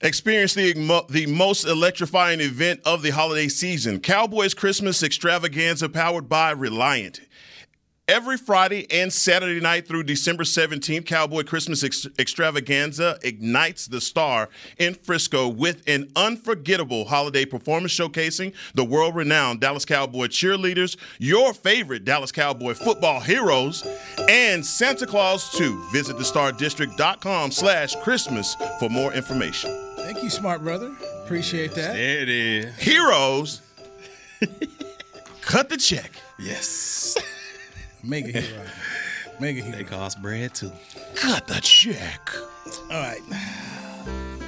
[0.00, 0.74] Experience the,
[1.10, 7.20] the most electrifying event of the holiday season Cowboys Christmas Extravaganza powered by Reliant.
[8.06, 14.48] Every Friday and Saturday night through December 17th, Cowboy Christmas Ex- Extravaganza ignites the star
[14.78, 21.52] in Frisco with an unforgettable holiday performance showcasing the world renowned Dallas Cowboy cheerleaders, your
[21.52, 23.84] favorite Dallas Cowboy football heroes,
[24.28, 25.90] and Santa Claus 2.
[25.90, 29.87] Visit thestardistrict.com slash Christmas for more information.
[30.08, 30.96] Thank you, smart brother.
[31.24, 31.92] Appreciate that.
[31.92, 32.74] There it is.
[32.78, 33.60] Heroes,
[35.42, 36.12] cut the check.
[36.38, 37.14] Yes.
[38.02, 38.64] Mega hero.
[39.38, 39.76] Mega hero.
[39.76, 40.72] They cost bread too.
[41.14, 42.30] Cut the check.
[42.90, 43.20] All right.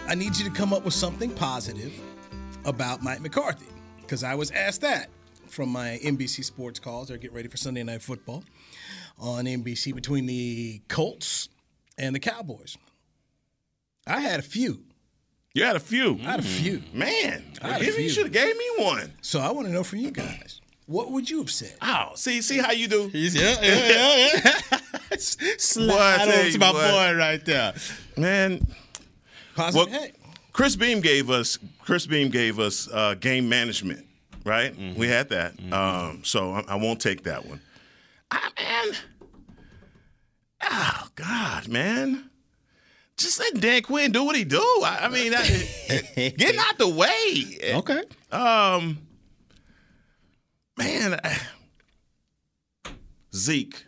[0.08, 1.92] I need you to come up with something positive
[2.64, 3.66] about Mike McCarthy
[4.00, 5.10] because I was asked that
[5.46, 7.08] from my NBC Sports calls.
[7.08, 8.44] They're getting ready for Sunday Night Football
[9.18, 11.50] on NBC between the Colts
[11.98, 12.78] and the Cowboys.
[14.06, 14.84] I had a few.
[15.52, 16.18] You had a few.
[16.20, 16.82] I had a few.
[16.92, 18.08] Man, I had a you few.
[18.08, 19.12] should have gave me one.
[19.20, 21.74] So I want to know from you guys, what would you have said?
[21.82, 23.08] Oh, see, see how you do.
[23.12, 24.60] He's yeah, yeah, yeah.
[24.70, 25.16] yeah.
[25.18, 26.90] Slide tell on to my what.
[26.90, 27.74] boy right there.
[28.16, 28.64] Man,
[29.56, 29.92] Positive.
[29.92, 30.12] Well, hey,
[30.52, 34.06] Chris Beam gave us Chris Beam gave us uh, game management,
[34.44, 34.72] right?
[34.72, 34.98] Mm-hmm.
[34.98, 37.60] We had that, um, so I, I won't take that one.
[38.30, 38.94] Ah, man,
[40.62, 42.30] oh God, man,
[43.20, 44.58] just let Dan Quinn do what he do.
[44.84, 45.42] I, I mean, I,
[46.36, 47.74] getting out the way.
[47.74, 48.02] Okay.
[48.32, 48.98] Um,
[50.76, 51.40] man, I-
[53.34, 53.84] Zeke.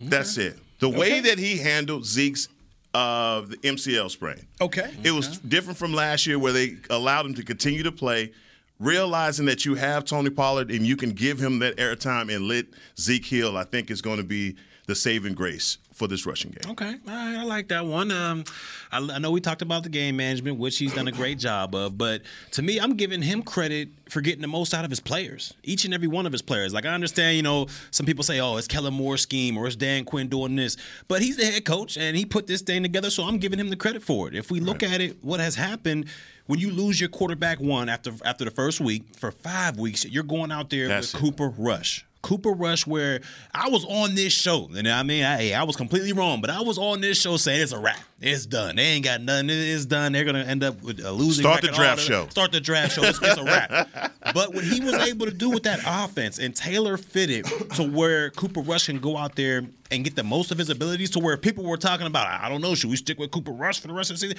[0.00, 0.58] That's it.
[0.80, 2.48] The way that he handled Zeke's
[2.92, 4.46] uh, the MCL sprain.
[4.60, 4.92] okay.
[5.02, 8.32] It was different from last year where they allowed him to continue to play,
[8.78, 12.66] realizing that you have Tony Pollard and you can give him that airtime and let
[12.98, 16.72] Zeke heal, I think is going to be the saving grace for this rushing game.
[16.72, 18.10] Okay, all right, I like that one.
[18.10, 18.44] Um,
[18.90, 21.74] I, I know we talked about the game management, which he's done a great job
[21.74, 25.00] of, but to me, I'm giving him credit for getting the most out of his
[25.00, 26.74] players, each and every one of his players.
[26.74, 29.76] Like I understand, you know, some people say, "Oh, it's Kellen Moore's scheme or it's
[29.76, 30.76] Dan Quinn doing this,"
[31.08, 33.68] but he's the head coach and he put this thing together, so I'm giving him
[33.68, 34.34] the credit for it.
[34.34, 36.06] If we look at it, what has happened
[36.46, 40.22] when you lose your quarterback one after after the first week for five weeks, you're
[40.22, 41.24] going out there That's with it.
[41.24, 42.04] Cooper Rush.
[42.22, 43.20] Cooper Rush, where
[43.52, 46.50] I was on this show, and I mean, I, hey, I was completely wrong, but
[46.50, 49.50] I was on this show saying it's a wrap, it's done, they ain't got nothing,
[49.50, 50.12] it's done.
[50.12, 51.42] They're gonna end up with a losing.
[51.42, 52.28] Start the draft show.
[52.28, 53.02] Start the draft show.
[53.02, 53.88] It's, it's a wrap.
[54.34, 58.30] but what he was able to do with that offense and tailor fitted to where
[58.30, 61.36] Cooper Rush can go out there and get the most of his abilities to where
[61.36, 63.94] people were talking about, I don't know, should we stick with Cooper Rush for the
[63.94, 64.38] rest of the season?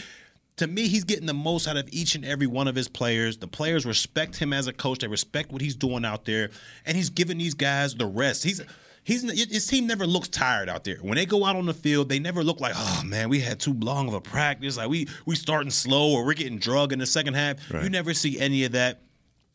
[0.57, 3.37] To me, he's getting the most out of each and every one of his players.
[3.37, 4.99] The players respect him as a coach.
[4.99, 6.51] They respect what he's doing out there,
[6.85, 8.43] and he's giving these guys the rest.
[8.43, 8.61] He's
[9.03, 10.97] he's his team never looks tired out there.
[10.97, 13.59] When they go out on the field, they never look like, oh man, we had
[13.59, 14.77] too long of a practice.
[14.77, 17.57] Like we we starting slow or we're getting drug in the second half.
[17.83, 19.01] You never see any of that.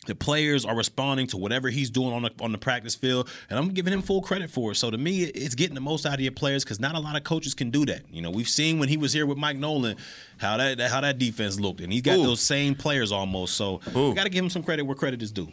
[0.08, 3.58] The players are responding to whatever he's doing on the on the practice field, and
[3.58, 4.76] I'm giving him full credit for it.
[4.76, 7.14] So to me, it's getting the most out of your players because not a lot
[7.14, 8.02] of coaches can do that.
[8.10, 9.96] You know, we've seen when he was here with Mike Nolan
[10.38, 12.24] how that how that defense looked, and he's got Ooh.
[12.24, 13.54] those same players almost.
[13.54, 14.12] So Ooh.
[14.12, 15.48] I got to give him some credit where credit is due.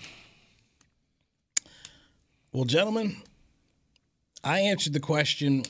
[2.53, 3.17] Well, gentlemen,
[4.41, 5.63] I answered the question,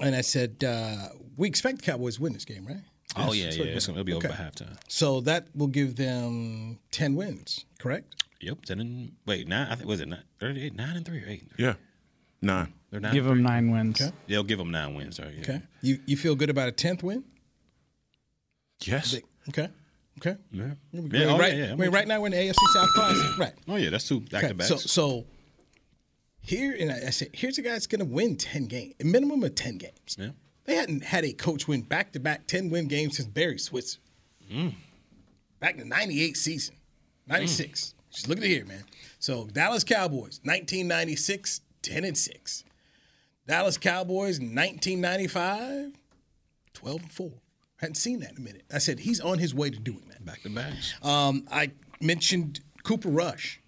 [0.00, 2.82] and I said uh, we expect the Cowboys to win this game, right?
[3.16, 4.76] Oh Yes, yeah, that's yeah, it's gonna, it'll be over by halftime.
[4.88, 8.22] So that will give them ten wins, correct?
[8.40, 9.66] Yep, ten and wait nine.
[9.70, 11.50] I think was it nine, 38, nine and three or eight.
[11.58, 11.74] Yeah,
[12.40, 12.72] nine.
[12.90, 13.12] They're nine.
[13.12, 13.42] Give them three.
[13.42, 14.00] nine wins.
[14.00, 14.12] Okay.
[14.26, 15.16] They'll give them nine wins.
[15.16, 15.34] Sorry.
[15.36, 15.40] Yeah.
[15.42, 15.62] Okay.
[15.82, 17.24] You you feel good about a tenth win?
[18.82, 19.16] Yes.
[19.48, 19.68] Okay.
[20.18, 20.36] Okay.
[20.50, 20.70] Yeah.
[20.92, 23.26] Yeah, oh, right, yeah, yeah, I mean, right now we're in the AFC South Classic.
[23.38, 23.52] Right.
[23.68, 24.68] Oh yeah, that's two back Okay, to backs.
[24.68, 25.26] So so
[26.40, 29.04] here and I I said here's a guy that's going to win ten games, a
[29.04, 30.16] minimum of ten games.
[30.18, 30.30] yeah.
[30.64, 33.98] They hadn't had a coach win back to back ten win games since Barry Switzer.
[34.52, 34.74] Mm.
[35.60, 36.74] Back in the '98 season,
[37.28, 37.94] '96.
[38.10, 38.84] Just look at it here, man.
[39.18, 42.64] So Dallas Cowboys, 1996, 10 and six.
[43.46, 45.92] Dallas Cowboys, 1995,
[46.74, 47.32] 12 and four.
[47.76, 48.64] Hadn't seen that in a minute.
[48.72, 50.24] I said he's on his way to doing that.
[50.24, 50.94] Back to backs.
[51.02, 53.60] Um, I mentioned Cooper Rush.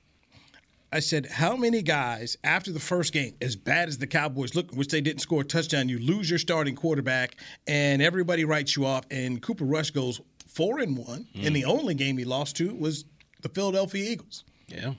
[0.92, 4.72] I said, how many guys after the first game, as bad as the Cowboys look,
[4.72, 7.36] which they didn't score a touchdown, you lose your starting quarterback,
[7.68, 11.94] and everybody writes you off, and Cooper Rush goes four and one, and the only
[11.94, 13.04] game he lost to was
[13.42, 14.44] the Philadelphia Eagles.
[14.68, 14.94] Yeah.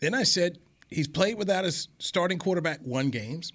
[0.00, 0.58] Then I said
[0.90, 3.52] he's played without his starting quarterback one games,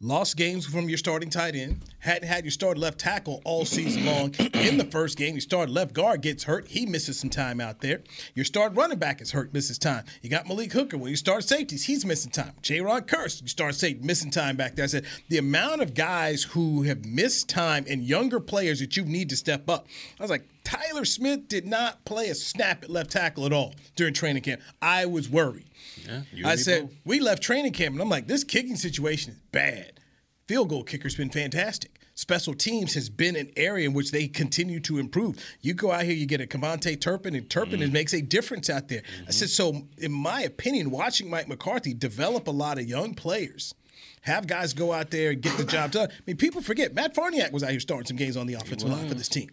[0.00, 4.06] lost games from your starting tight end, hadn't had your starting left tackle all season
[4.06, 4.32] long.
[4.54, 7.80] In the first game, your starting left guard gets hurt, he misses some time out
[7.80, 8.02] there.
[8.34, 10.04] Your starting running back is hurt, misses time.
[10.22, 12.52] You got Malik Hooker when you start safeties, he's missing time.
[12.62, 14.84] Jayron Kearse, you start safety, missing time back there.
[14.84, 19.04] I said the amount of guys who have missed time and younger players that you
[19.04, 19.86] need to step up.
[20.18, 20.46] I was like.
[20.64, 24.60] Tyler Smith did not play a snap at left tackle at all during training camp.
[24.82, 25.64] I was worried.
[26.08, 26.48] Yeah.
[26.48, 26.96] I said, both.
[27.04, 30.00] we left training camp, and I'm like, this kicking situation is bad.
[30.46, 32.00] Field goal kicker's been fantastic.
[32.14, 35.36] Special teams has been an area in which they continue to improve.
[35.60, 38.68] You go out here, you get a KaVontae Turpin, and Turpin it makes a difference
[38.68, 39.02] out there.
[39.28, 43.72] I said, so in my opinion, watching Mike McCarthy develop a lot of young players,
[44.22, 46.08] have guys go out there and get the job done.
[46.10, 48.88] I mean, people forget Matt Farniok was out here starting some games on the offensive
[48.88, 49.50] line for this team.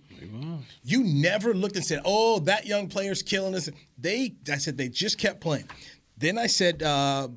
[0.83, 4.89] You never looked and said, "Oh, that young player's killing us." They, I said, they
[4.89, 5.69] just kept playing.
[6.17, 7.28] Then I said, uh,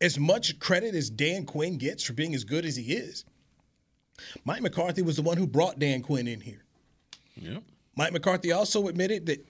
[0.00, 3.24] as much credit as Dan Quinn gets for being as good as he is,
[4.44, 6.64] Mike McCarthy was the one who brought Dan Quinn in here.
[7.36, 7.62] Yep.
[7.96, 9.46] Mike McCarthy also admitted that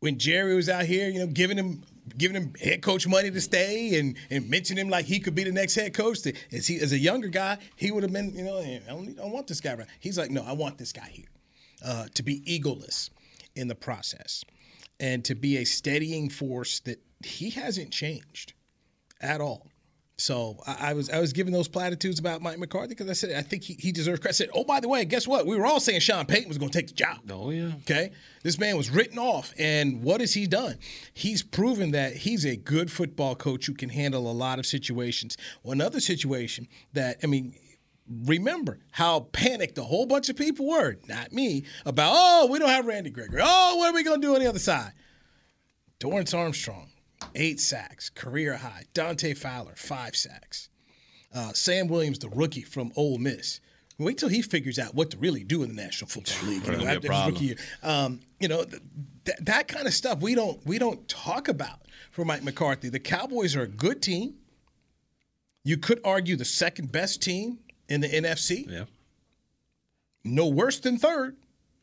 [0.00, 1.82] when Jerry was out here, you know, giving him
[2.16, 5.44] giving him head coach money to stay and and mentioning him like he could be
[5.44, 6.22] the next head coach.
[6.22, 9.08] That as he as a younger guy, he would have been, you know, I don't,
[9.10, 9.88] I don't want this guy around.
[10.00, 11.26] He's like, no, I want this guy here
[11.84, 13.10] uh, to be egoless
[13.54, 14.44] in the process
[15.00, 18.52] and to be a steadying force that he hasn't changed
[19.20, 19.68] at all.
[20.20, 23.36] So I, I was I was giving those platitudes about Mike McCarthy because I said
[23.36, 24.34] I think he, he deserves credit.
[24.34, 25.46] I said, oh by the way, guess what?
[25.46, 27.18] We were all saying Sean Payton was going to take the job.
[27.30, 27.70] Oh yeah.
[27.82, 28.10] Okay,
[28.42, 30.76] this man was written off, and what has he done?
[31.14, 35.36] He's proven that he's a good football coach who can handle a lot of situations.
[35.62, 37.54] Well, another situation that I mean.
[38.24, 42.68] Remember how panicked a whole bunch of people were, not me, about, oh, we don't
[42.68, 43.40] have Randy Gregory.
[43.42, 44.92] Oh, what are we going to do on the other side?
[46.00, 46.90] Dorance Armstrong,
[47.34, 48.84] eight sacks, career high.
[48.94, 50.68] Dante Fowler, five sacks.
[51.34, 53.60] Uh, Sam Williams, the rookie from Ole Miss.
[53.98, 56.64] Wait till he figures out what to really do in the National Football League.
[56.64, 57.56] You know, That'll be a after his rookie year.
[57.82, 58.82] Um, you know, th-
[59.24, 61.80] th- that kind of stuff we don't we don't talk about
[62.12, 62.88] for Mike McCarthy.
[62.90, 64.34] The Cowboys are a good team.
[65.64, 67.58] You could argue the second best team
[67.88, 68.68] in the NFC.
[68.68, 68.84] Yeah.
[70.24, 71.36] No worse than third.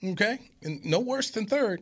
[0.04, 1.82] Okay, and no worse than third.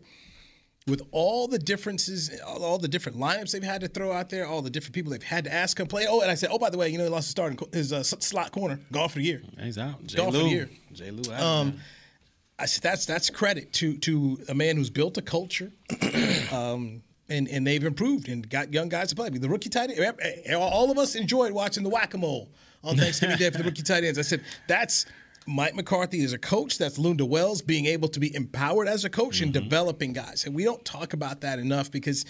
[0.86, 4.62] With all the differences, all the different lineups they've had to throw out there, all
[4.62, 6.06] the different people they've had to ask come play.
[6.10, 7.94] Oh, and I said, oh, by the way, you know, he lost his starting his
[7.94, 9.42] uh, slot corner, gone for the year.
[9.60, 10.14] He's out.
[10.14, 10.70] Gone for the year.
[10.94, 11.42] Jay Lou out.
[11.42, 11.80] Um.
[12.60, 15.72] I said that's that's credit to to a man who's built a culture,
[16.52, 19.28] um, and and they've improved and got young guys to play.
[19.28, 22.14] I mean, the rookie tight end, eh, eh, all of us enjoyed watching the whack
[22.14, 22.50] a mole
[22.84, 24.20] on Thanksgiving Day for the rookie tight ends.
[24.20, 25.06] I said that's.
[25.46, 26.78] Mike McCarthy is a coach.
[26.78, 29.62] That's Lunda Wells being able to be empowered as a coach and mm-hmm.
[29.62, 30.46] developing guys.
[30.46, 32.24] And we don't talk about that enough because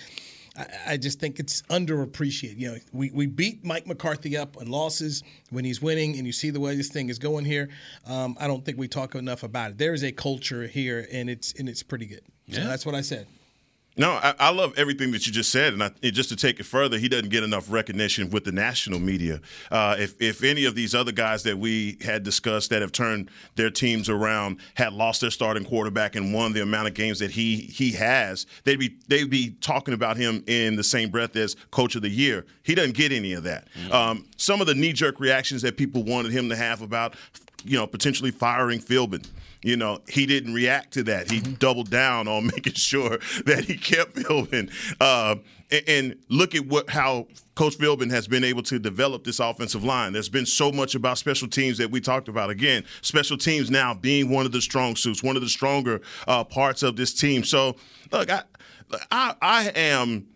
[0.57, 2.59] I, I just think it's underappreciated.
[2.59, 6.33] You know, we, we beat Mike McCarthy up on losses when he's winning, and you
[6.33, 7.69] see the way this thing is going here.
[8.05, 9.77] Um, I don't think we talk enough about it.
[9.77, 12.21] There is a culture here, and it's and it's pretty good.
[12.51, 12.67] So Yeah.
[12.67, 13.27] that's what I said.
[13.95, 16.59] No, I, I love everything that you just said, and I, and just to take
[16.59, 19.39] it further, he doesn't get enough recognition with the national media.
[19.69, 23.29] Uh, if if any of these other guys that we had discussed that have turned
[23.55, 27.31] their teams around had lost their starting quarterback and won the amount of games that
[27.31, 31.55] he he has, they'd be they'd be talking about him in the same breath as
[31.69, 32.45] Coach of the Year.
[32.63, 33.67] He doesn't get any of that.
[33.91, 37.15] Um, some of the knee jerk reactions that people wanted him to have about,
[37.63, 39.25] you know, potentially firing Philbin.
[39.63, 41.31] You know, he didn't react to that.
[41.31, 44.71] He doubled down on making sure that he kept Philbin.
[44.99, 45.35] Uh,
[45.71, 49.83] and, and look at what how Coach Philbin has been able to develop this offensive
[49.83, 50.13] line.
[50.13, 52.49] There's been so much about special teams that we talked about.
[52.49, 56.43] Again, special teams now being one of the strong suits, one of the stronger uh,
[56.43, 57.43] parts of this team.
[57.43, 57.75] So,
[58.11, 58.43] look, I,
[59.11, 60.27] I, I am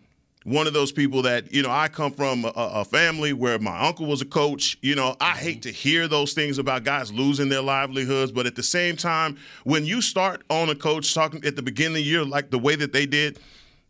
[0.48, 3.86] one of those people that you know i come from a, a family where my
[3.86, 4.78] uncle was a coach.
[4.80, 5.38] You know i mm-hmm.
[5.44, 9.36] hate to hear those things about guys losing their livelihoods but at the same time
[9.64, 12.58] when you start on a coach talking at the beginning of the year like the
[12.58, 13.38] way that they did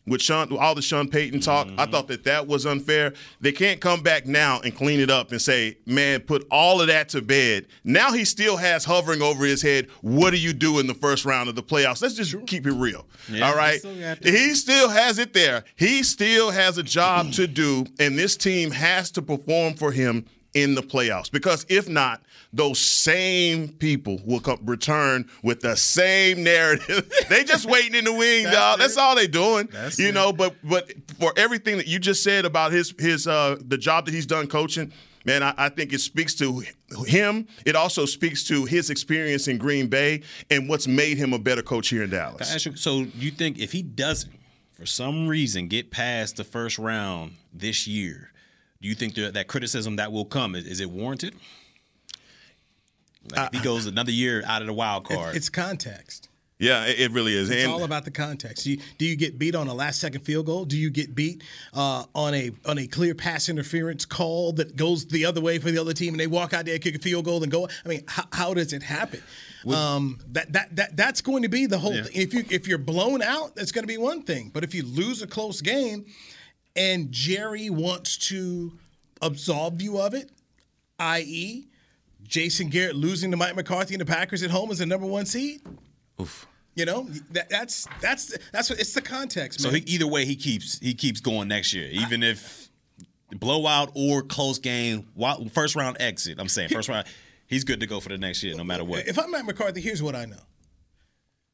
[0.08, 3.12] with Sean, all the Sean Payton talk, I thought that that was unfair.
[3.40, 6.86] They can't come back now and clean it up and say, "Man, put all of
[6.88, 9.88] that to bed." Now he still has hovering over his head.
[10.00, 12.02] What do you do in the first round of the playoffs?
[12.02, 13.06] Let's just keep it real.
[13.30, 15.64] Yeah, all right, still he still has it there.
[15.76, 20.24] He still has a job to do, and this team has to perform for him
[20.54, 21.30] in the playoffs.
[21.30, 27.10] Because if not, those same people will come, return with the same narrative.
[27.28, 28.78] they just waiting in the wing, dog.
[28.78, 29.68] That's all they doing.
[29.98, 33.76] you know, but but for everything that you just said about his his uh the
[33.78, 34.92] job that he's done coaching.
[35.24, 36.62] Man, I, I think it speaks to
[37.06, 37.48] him.
[37.66, 41.60] It also speaks to his experience in Green Bay and what's made him a better
[41.60, 42.38] coach here in Dallas.
[42.38, 44.32] Can I ask you- so you think if he doesn't,
[44.72, 48.30] for some reason, get past the first round this year,
[48.80, 51.34] do you think that, that criticism that will come is, is it warranted?
[53.32, 55.36] Like if he goes another year out of the wild card.
[55.36, 56.28] It's context.
[56.60, 57.50] Yeah, it, it really is.
[57.50, 58.64] It's And- all about the context.
[58.64, 60.64] Do you, do you get beat on a last second field goal?
[60.64, 65.06] Do you get beat uh, on a on a clear pass interference call that goes
[65.06, 67.26] the other way for the other team, and they walk out there, kick a field
[67.26, 67.68] goal, and go?
[67.84, 69.22] I mean, how, how does it happen?
[69.72, 72.02] Um, that that that that's going to be the whole Yeah.
[72.02, 72.12] thing.
[72.20, 74.50] If you if you're blown out, that's going to be one thing.
[74.52, 76.06] But if you lose a close game,
[76.74, 78.72] and Jerry wants to
[79.22, 80.30] absolve you of it,
[80.98, 81.67] i.e.,
[82.28, 85.26] Jason Garrett losing to Mike McCarthy and the Packers at home as the number one
[85.26, 85.62] seed.
[86.74, 89.60] You know that, that's that's that's what it's the context.
[89.60, 92.70] so he, either way, he keeps he keeps going next year, even if
[93.34, 95.08] blowout or close game,
[95.50, 96.38] first round exit.
[96.38, 97.08] I'm saying first round,
[97.46, 99.08] he's good to go for the next year, no matter what.
[99.08, 100.36] if I'm Mike McCarthy, here's what I know.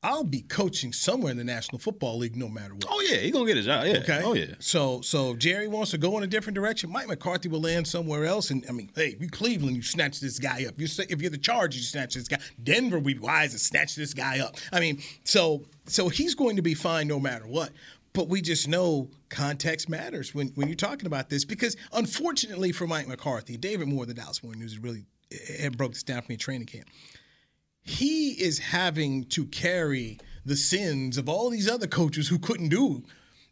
[0.05, 2.85] I'll be coaching somewhere in the National Football League, no matter what.
[2.91, 3.87] Oh yeah, he gonna get a job.
[3.87, 3.97] Yeah.
[4.01, 4.21] Okay.
[4.23, 4.55] Oh yeah.
[4.59, 6.93] So so Jerry wants to go in a different direction.
[6.93, 8.51] Mike McCarthy will land somewhere else.
[8.51, 10.79] And I mean, hey, you Cleveland, you snatch this guy up.
[10.79, 12.39] You say if you're the Chargers, you snatch this guy.
[12.63, 14.57] Denver, we wise to snatch this guy up.
[14.71, 17.71] I mean, so so he's going to be fine no matter what.
[18.13, 22.87] But we just know context matters when, when you're talking about this because unfortunately for
[22.87, 25.07] Mike McCarthy, David Moore, the Dallas Morning News, really
[25.59, 26.87] had broke this down for me in training camp
[27.85, 33.03] he is having to carry the sins of all these other coaches who couldn't do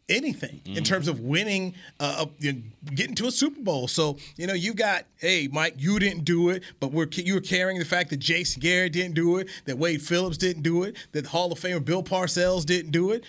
[0.09, 2.51] anything in terms of winning, uh, uh,
[2.93, 3.87] getting to a Super Bowl.
[3.87, 7.41] So you know, you got, hey, Mike, you didn't do it, but we're you were
[7.41, 10.97] carrying the fact that Jason Garrett didn't do it, that Wade Phillips didn't do it,
[11.13, 13.23] that Hall of Famer Bill Parcells didn't do it.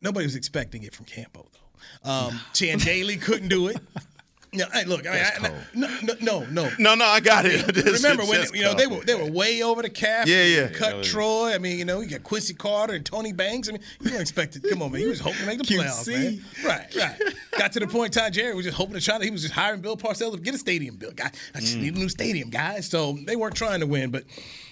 [0.00, 2.10] Nobody was expecting it from Campo though.
[2.10, 3.78] Um, Chan Gailey couldn't do it.
[4.52, 7.64] No, hey, look, I, I, no, no, no, no, No, no, I got it.
[7.76, 10.26] It's Remember when you know they were they were way over the cap.
[10.26, 10.68] Yeah, yeah.
[10.68, 11.02] Cut Yeah.
[11.02, 11.54] Troy.
[11.54, 13.68] I mean, you know, you got Quincy Carter and Tony Banks.
[13.68, 14.64] I mean, you weren't expected.
[14.70, 15.02] Come on, man.
[15.02, 16.42] He was hoping to make the playoffs, man.
[16.64, 17.20] Right, right.
[17.58, 18.14] Got to the point.
[18.14, 19.24] Todd Jerry was just hoping to try to.
[19.24, 21.16] He was just hiring Bill Parcells to get a stadium built.
[21.16, 22.88] Guy, I just need a new stadium, guys.
[22.88, 24.24] So they weren't trying to win, but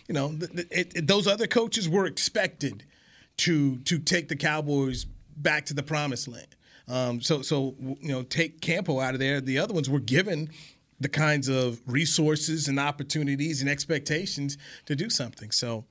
[0.09, 2.85] you know, th- th- it, it- those other coaches were expected
[3.39, 5.05] to to take the Cowboys
[5.37, 6.47] back to the promised land.
[6.89, 9.41] Um, so so you know, take Campo out of there.
[9.41, 10.51] The other ones were given
[11.01, 14.57] the kinds of resources and opportunities and expectations
[14.87, 15.51] to do something.
[15.51, 15.85] So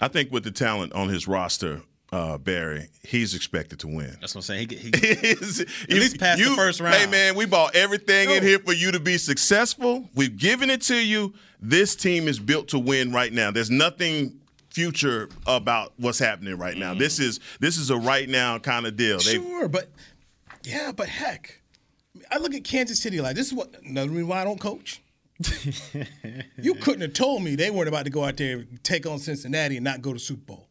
[0.00, 4.16] I think with the talent on his roster, uh, Barry, he's expected to win.
[4.20, 4.68] That's what I'm saying.
[4.70, 4.88] He, he,
[5.30, 6.96] At least past the first round.
[6.96, 10.08] Hey man, we bought everything in here for you to be successful.
[10.14, 11.34] We've given it to you.
[11.60, 13.50] This team is built to win right now.
[13.50, 16.94] There's nothing future about what's happening right now.
[16.94, 19.18] This is this is a right now kind of deal.
[19.18, 19.88] They've- sure, but
[20.64, 21.60] Yeah, but heck,
[22.30, 25.02] I look at Kansas City like this is what another reason why I don't coach.
[26.56, 29.18] you couldn't have told me they weren't about to go out there and take on
[29.18, 30.68] Cincinnati and not go to Super Bowl.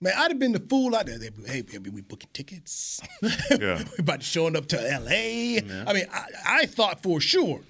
[0.00, 1.18] Man, I'd have been the fool out there.
[1.18, 3.00] They'd be, hey, baby, we booking tickets.
[3.50, 3.78] Yeah.
[3.98, 5.58] we about to showing up to L.A.
[5.58, 7.60] I mean, I, I thought for sure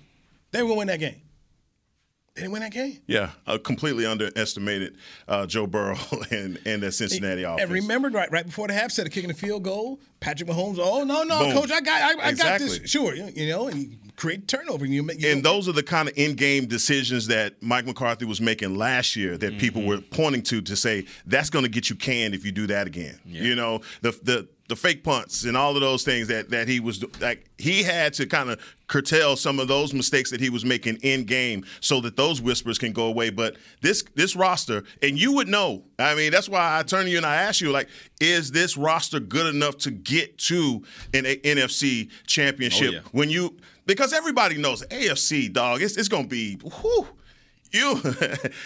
[0.51, 1.21] they were going to win that game.
[2.35, 2.99] They didn't win that game.
[3.07, 4.97] Yeah, I completely underestimated
[5.29, 5.99] uh, Joe Burrow
[6.31, 7.63] and and that Cincinnati offense.
[7.63, 10.79] And remembered right, right before the half, instead of kicking a field goal, Patrick Mahomes,
[10.81, 11.53] oh no, no, Boom.
[11.53, 12.81] coach, I got, I, I got this.
[12.91, 15.73] Sure, you you know, and you create turnover, and you, make- you and those are
[15.73, 20.01] the kind of in-game decisions that Mike McCarthy was making last year that people were
[20.01, 23.21] pointing to to say that's going to get you canned if you do that again.
[23.27, 26.81] You know, the the the fake punts and all of those things that that he
[26.81, 30.65] was like he had to kind of curtail some of those mistakes that he was
[30.65, 35.19] making in game so that those whispers can go away but this this roster and
[35.21, 37.71] you would know i mean that's why i turn to you and i ask you
[37.71, 37.89] like
[38.21, 43.01] is this roster good enough to get to an A- nfc championship Oh, yeah.
[43.13, 45.83] when you because everybody knows AFC dog.
[45.83, 47.07] It's, it's gonna be whew,
[47.73, 48.01] you.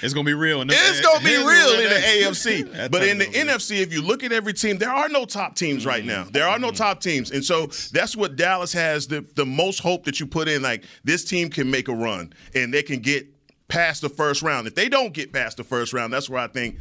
[0.02, 0.60] It's gonna be real.
[0.60, 2.90] In the, it's gonna be real in the That AFC.
[2.90, 3.26] But in the.
[3.26, 6.08] NFC, if you look at every team, there are no top teams right mm-hmm.
[6.08, 6.24] now.
[6.30, 6.76] There are no mm-hmm.
[6.76, 10.48] top teams, and so that's what Dallas has the the most hope that you put
[10.48, 10.62] in.
[10.62, 13.26] Like this team can make a run and they can get
[13.68, 14.66] past the first round.
[14.66, 16.78] If they don't get past the first round, that's where I think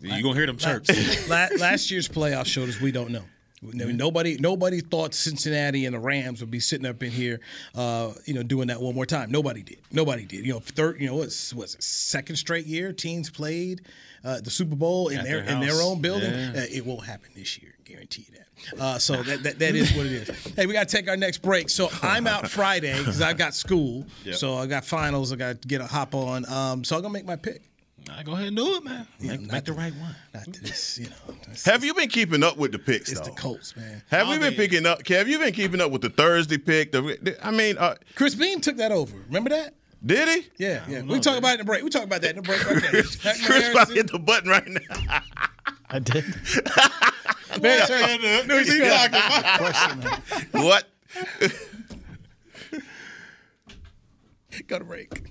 [0.00, 1.28] You're gonna hear them chirps.
[1.28, 3.24] Last year's playoff showed us we don't know.
[3.62, 7.40] Mean, Nobody, nobody thought Cincinnati and the Rams would be sitting up in here,
[7.74, 9.30] uh, you know, doing that one more time.
[9.30, 9.78] Nobody did.
[9.90, 10.46] Nobody did.
[10.46, 13.82] You know, third, you know, what's was it second straight year teams played
[14.24, 16.30] uh, the Super Bowl in their, their in their own building.
[16.32, 16.52] Yeah.
[16.54, 18.80] Uh, it won't happen this year, guarantee you that.
[18.80, 20.28] Uh, so that, that that is what it is.
[20.56, 21.70] Hey, we got to take our next break.
[21.70, 24.04] So I'm out Friday because I've got school.
[24.24, 24.34] Yep.
[24.34, 25.32] So I got finals.
[25.32, 26.48] I got to get a hop on.
[26.50, 27.62] Um, so I'm gonna make my pick.
[28.08, 29.06] Nah, go ahead and do it, man.
[29.20, 30.16] Make, not make the right one.
[30.34, 31.34] Not this, you know.
[31.42, 33.26] it's- have you been keeping up with the picks It's though?
[33.26, 34.02] the Colts, man.
[34.10, 35.06] Have we been picking up?
[35.06, 36.92] Have you been keeping up with the Thursday pick?
[36.92, 39.16] The, I mean, uh, Chris Beam took that over.
[39.26, 39.74] Remember that?
[40.04, 40.48] did he?
[40.64, 41.02] Yeah, yeah.
[41.02, 41.82] We talk about it in the break.
[41.82, 42.90] We talk about that in the break right there.
[43.02, 44.80] Chris, Chris about to hit the button right now.
[45.90, 46.24] I did.
[47.60, 48.46] man, serious.
[48.46, 48.78] No, he's
[50.52, 50.84] what?
[54.66, 55.30] Go to break.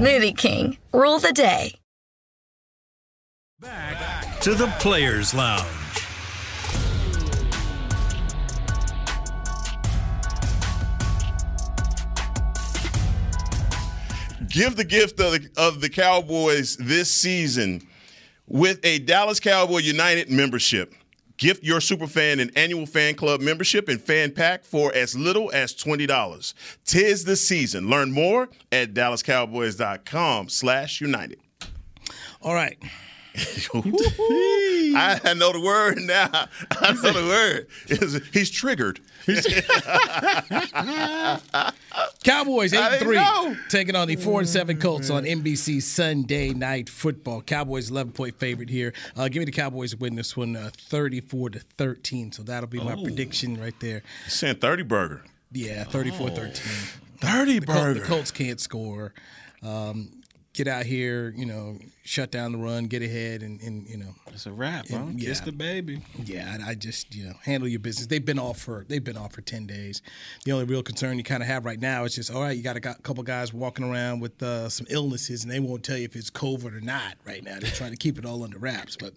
[0.00, 1.74] Smoothie King, rule the day.
[3.60, 5.66] Back to the Players Lounge.
[14.48, 17.86] Give the gift of the, of the Cowboys this season
[18.46, 20.94] with a Dallas Cowboy United membership.
[21.40, 25.74] Gift your superfan an annual fan club membership and fan pack for as little as
[25.74, 26.54] $20.
[26.84, 27.88] Tis the season.
[27.88, 31.40] Learn more at dallascowboys.com slash united.
[32.42, 32.78] All right.
[34.96, 36.28] I know the word now.
[36.80, 37.66] I know the word.
[37.88, 39.00] It's- He's triggered.
[42.24, 45.82] Cowboys eight I and didn't three taking on the four and seven Colts on NBC
[45.82, 47.42] Sunday Night Football.
[47.42, 48.92] Cowboys eleven point favorite here.
[49.16, 52.32] Uh, give me the Cowboys win this one, uh, thirty four to thirteen.
[52.32, 53.02] So that'll be my Oh.
[53.02, 54.02] prediction right there.
[54.28, 55.22] Saying 30 burger.
[55.52, 56.56] Yeah, 34-13.
[57.18, 58.00] 30 The, Col- the.
[58.00, 59.12] Colts can't score.
[59.62, 60.22] Um,
[60.52, 61.76] get out here, you know,
[62.10, 64.96] shut down the run, get ahead, and, and you know, It's a wrap, huh?
[64.96, 66.00] and, Kiss the baby.
[66.24, 68.08] Yeah, I, I just you know handle your business.
[68.08, 70.02] They've been off for they've been off for ten days.
[70.44, 72.56] The only real concern you kind of have right now is just all right.
[72.56, 75.96] You got a couple guys walking around with uh, some illnesses, and they won't tell
[75.96, 77.58] you if it's COVID or not right now.
[77.60, 79.12] They're trying to keep it all under wraps, but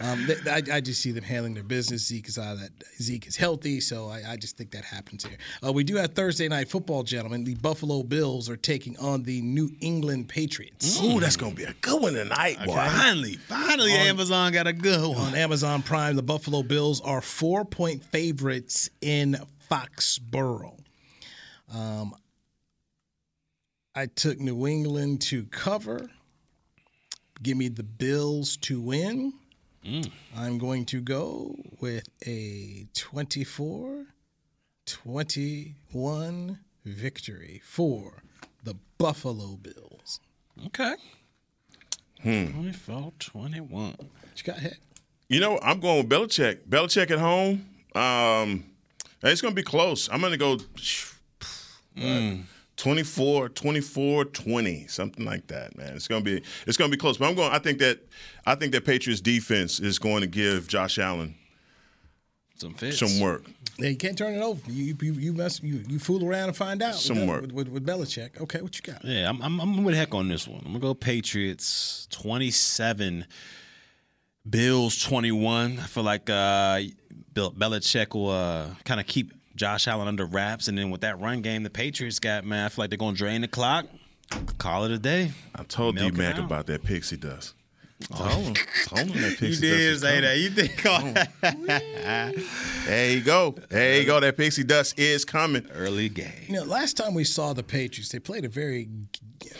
[0.00, 2.06] um, th- I, I just see them handling their business.
[2.06, 2.70] Zeke is out of that.
[3.02, 5.36] Zeke is healthy, so I, I just think that happens here.
[5.64, 7.44] Uh, we do have Thursday night football, gentlemen.
[7.44, 11.02] The Buffalo Bills are taking on the New England Patriots.
[11.02, 12.29] Ooh, that's gonna be a good one tonight,
[12.66, 12.74] boy.
[12.74, 15.18] Finally, finally, On- Amazon got a good one.
[15.18, 19.36] On Amazon Prime, the Buffalo Bills are four point favorites in
[19.70, 20.78] Foxborough.
[21.72, 22.14] Um,
[23.94, 26.10] I took New England to cover.
[27.42, 29.32] Give me the Bills to win.
[30.36, 34.04] I'm going to go with a 24
[34.84, 38.22] 21 victory for
[38.62, 40.20] the Buffalo Bills.
[40.66, 40.94] Okay.
[42.22, 42.46] Hmm.
[42.52, 43.70] 24 21.
[43.70, 43.98] What
[44.36, 44.78] you got hit?
[45.28, 46.66] You know, I'm going with Belichick.
[46.68, 47.66] Belichick at home.
[47.94, 48.64] Um,
[49.22, 50.08] it's going to be close.
[50.10, 50.58] I'm going to go
[51.96, 52.44] Mm.
[52.76, 55.94] 24, 24, 20, something like that, man.
[55.96, 57.18] It's going to be it's going to be close.
[57.18, 57.98] But I'm going I think that
[58.46, 61.34] I think that Patriots defense is going to give Josh Allen
[62.60, 62.98] some fits.
[62.98, 63.44] some work.
[63.78, 64.60] Yeah, you can't turn it over.
[64.70, 66.94] You you you mess you, you fool around and find out.
[66.94, 67.40] Some with, work.
[67.42, 68.40] with, with, with Belichick.
[68.40, 69.04] Okay, what you got?
[69.04, 70.60] Yeah, I'm, I'm, I'm with heck on this one.
[70.60, 73.26] I'm gonna go Patriots 27,
[74.48, 75.78] Bills 21.
[75.78, 76.80] I feel like uh,
[77.32, 81.18] Bill Belichick will uh, kind of keep Josh Allen under wraps, and then with that
[81.20, 83.86] run game the Patriots got, man, I feel like they're gonna drain the clock.
[84.58, 85.32] Call it a day.
[85.54, 87.54] I told D Milk Mac about that pixie dust.
[88.14, 88.54] Told him,
[88.86, 90.22] told him that You pixie did say coming.
[90.22, 90.38] that.
[90.38, 91.86] You think?
[92.86, 93.54] There you go.
[93.68, 94.20] There you go.
[94.20, 95.66] That pixie dust is coming.
[95.72, 96.32] Early game.
[96.48, 98.88] You know, last time we saw the Patriots, they played a very,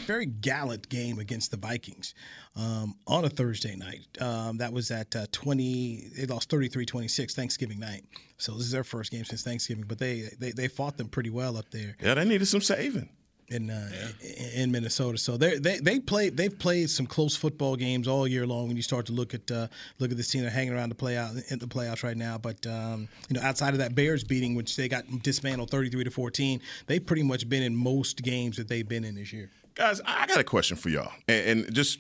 [0.06, 2.14] very gallant game against the Vikings
[2.56, 4.06] um, on a Thursday night.
[4.20, 8.04] Um, that was at uh, 20, they lost 33 26 Thanksgiving night.
[8.38, 11.30] So this is their first game since Thanksgiving, but they, they, they fought them pretty
[11.30, 11.96] well up there.
[12.02, 13.10] Yeah, they needed some saving.
[13.50, 13.90] In uh,
[14.22, 15.18] in in Minnesota.
[15.18, 18.68] So they they they played they've played some close football games all year long.
[18.68, 19.66] When you start to look at uh,
[19.98, 22.38] look at this team, they're hanging around the play out in the playoffs right now.
[22.38, 26.04] But um, you know, outside of that Bears beating, which they got dismantled thirty three
[26.04, 29.50] to fourteen, they've pretty much been in most games that they've been in this year.
[29.74, 31.98] Guys, I got a question for y'all, and, and just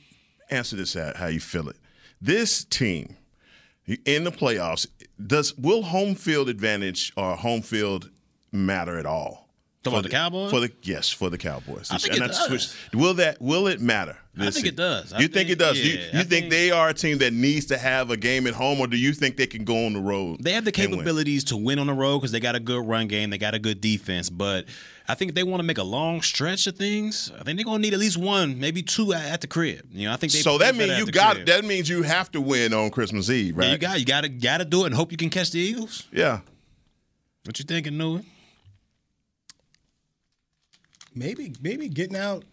[0.50, 1.76] answer this how, how you feel it.
[2.20, 3.16] This team
[4.04, 4.86] in the playoffs
[5.26, 8.10] does will home field advantage or home field
[8.52, 9.39] matter at all?
[9.82, 10.50] Talking about the Cowboys?
[10.50, 11.88] For the yes, for the Cowboys.
[11.90, 12.46] I think And it does.
[12.46, 14.18] switch- Will that will it matter?
[14.38, 15.12] I think it does.
[15.12, 15.78] I You think, it does?
[15.78, 18.16] you yeah, you I think, think- they are a team that needs to have a
[18.16, 20.42] game at home, or do you think they can go on the road?
[20.44, 20.98] They have the and win?
[21.00, 23.54] capabilities to win on the road because they got a good run game, they got
[23.54, 24.28] a good defense.
[24.30, 24.66] But
[25.08, 27.64] I think if they want to make a long stretch of things, I think they're
[27.64, 29.86] gonna need at least one, maybe two at, at the crib.
[29.92, 31.46] You know, I think they So that means you got crib.
[31.46, 33.66] that means you have to win on Christmas Eve, right?
[33.66, 35.50] Yeah, you got you got to got to do it and hope you can catch
[35.52, 36.04] the Eagles.
[36.12, 36.40] Yeah.
[37.44, 38.24] What you thinking, Newy?
[41.14, 42.44] Maybe maybe getting out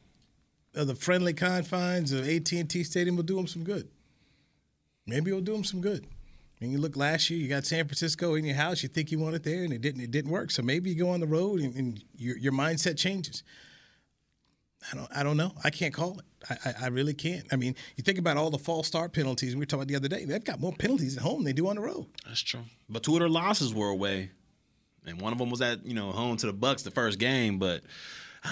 [0.75, 3.89] of the friendly confines of AT and T Stadium will do them some good.
[5.05, 6.05] Maybe it'll do them some good.
[6.59, 8.81] I mean, you look last year, you got San Francisco in your house.
[8.81, 10.01] You think you want it there, and it didn't.
[10.01, 10.49] It didn't work.
[10.49, 13.43] So maybe you go on the road, and, and your your mindset changes.
[14.91, 15.09] I don't.
[15.15, 15.53] I don't know.
[15.63, 16.25] I can't call it.
[16.49, 17.45] I, I, I really can't.
[17.51, 19.95] I mean, you think about all the false start penalties we were talking about the
[19.95, 20.25] other day.
[20.25, 22.07] They've got more penalties at home than they do on the road.
[22.25, 22.61] That's true.
[22.89, 24.31] But two of their losses were away,
[25.05, 27.59] and one of them was at you know home to the Bucs the first game.
[27.59, 27.83] But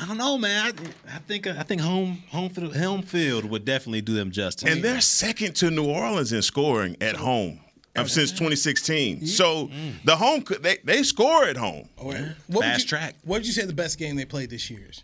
[0.02, 0.66] I don't know, man.
[1.08, 4.70] I, I think I think home home field, home field would definitely do them justice.
[4.70, 7.60] And they're second to New Orleans in scoring at home
[7.96, 9.26] um, since 2016.
[9.26, 9.70] So
[10.04, 11.88] the home they they score at home.
[11.98, 12.18] What
[12.50, 13.16] would Fast you- track.
[13.24, 15.04] What would you say the best game they played this year is?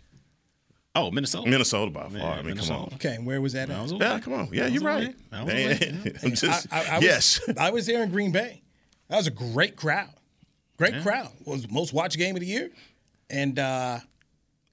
[0.94, 1.48] Oh, Minnesota.
[1.48, 2.18] Minnesota by far.
[2.18, 2.90] Yeah, I mean, come on.
[2.94, 3.80] Okay, and where was that at?
[3.80, 4.50] was Yeah, come on.
[4.52, 5.14] Yeah, you're right.
[5.30, 7.40] That was Man, I'm just, I, I, I was, yes.
[7.58, 8.60] I was there in Green Bay.
[9.08, 10.10] That was a great crowd.
[10.76, 11.30] Great crowd.
[11.46, 12.68] Was the most watched game of the year.
[13.30, 14.00] And uh,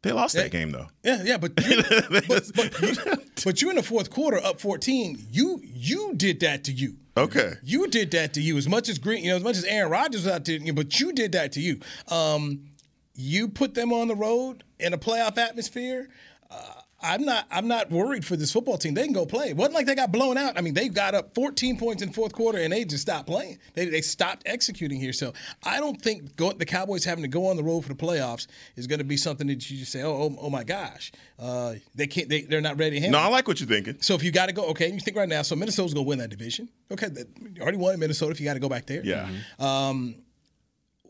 [0.01, 0.43] They lost Yeah.
[0.43, 0.87] that game though.
[1.03, 2.95] yeah, yeah, but you, but, but, you,
[3.43, 5.27] but you in the fourth quarter up 14.
[5.31, 6.95] You you did that to you.
[7.17, 7.53] Okay.
[7.63, 9.91] You did that to you as much as Green, you know, as much as Aaron
[9.91, 11.79] Rodgers was out there, you but you did that to you.
[12.07, 12.61] Um,
[13.13, 16.07] you put them on the road in a playoff atmosphere.
[16.49, 17.47] Uh, I'm not.
[17.49, 18.93] I'm not worried for this football team.
[18.93, 19.49] They can go play.
[19.49, 20.57] It wasn't like they got blown out.
[20.57, 23.59] I mean, they got up 14 points in fourth quarter and they just stopped playing.
[23.73, 25.13] They, they stopped executing here.
[25.13, 25.33] So
[25.63, 28.47] I don't think go, the Cowboys having to go on the road for the playoffs
[28.75, 31.75] is going to be something that you just say, oh, oh, oh my gosh, uh,
[31.95, 32.27] they can't.
[32.29, 33.19] They, they're not ready to handle.
[33.21, 33.25] No.
[33.27, 33.97] I like what you're thinking.
[34.01, 35.41] So if you got to go, okay, you think right now.
[35.41, 36.69] So Minnesota's going to win that division.
[36.91, 37.23] Okay, they
[37.61, 38.31] already won in Minnesota.
[38.31, 39.29] If you got to go back there, Yeah.
[39.59, 40.15] Um,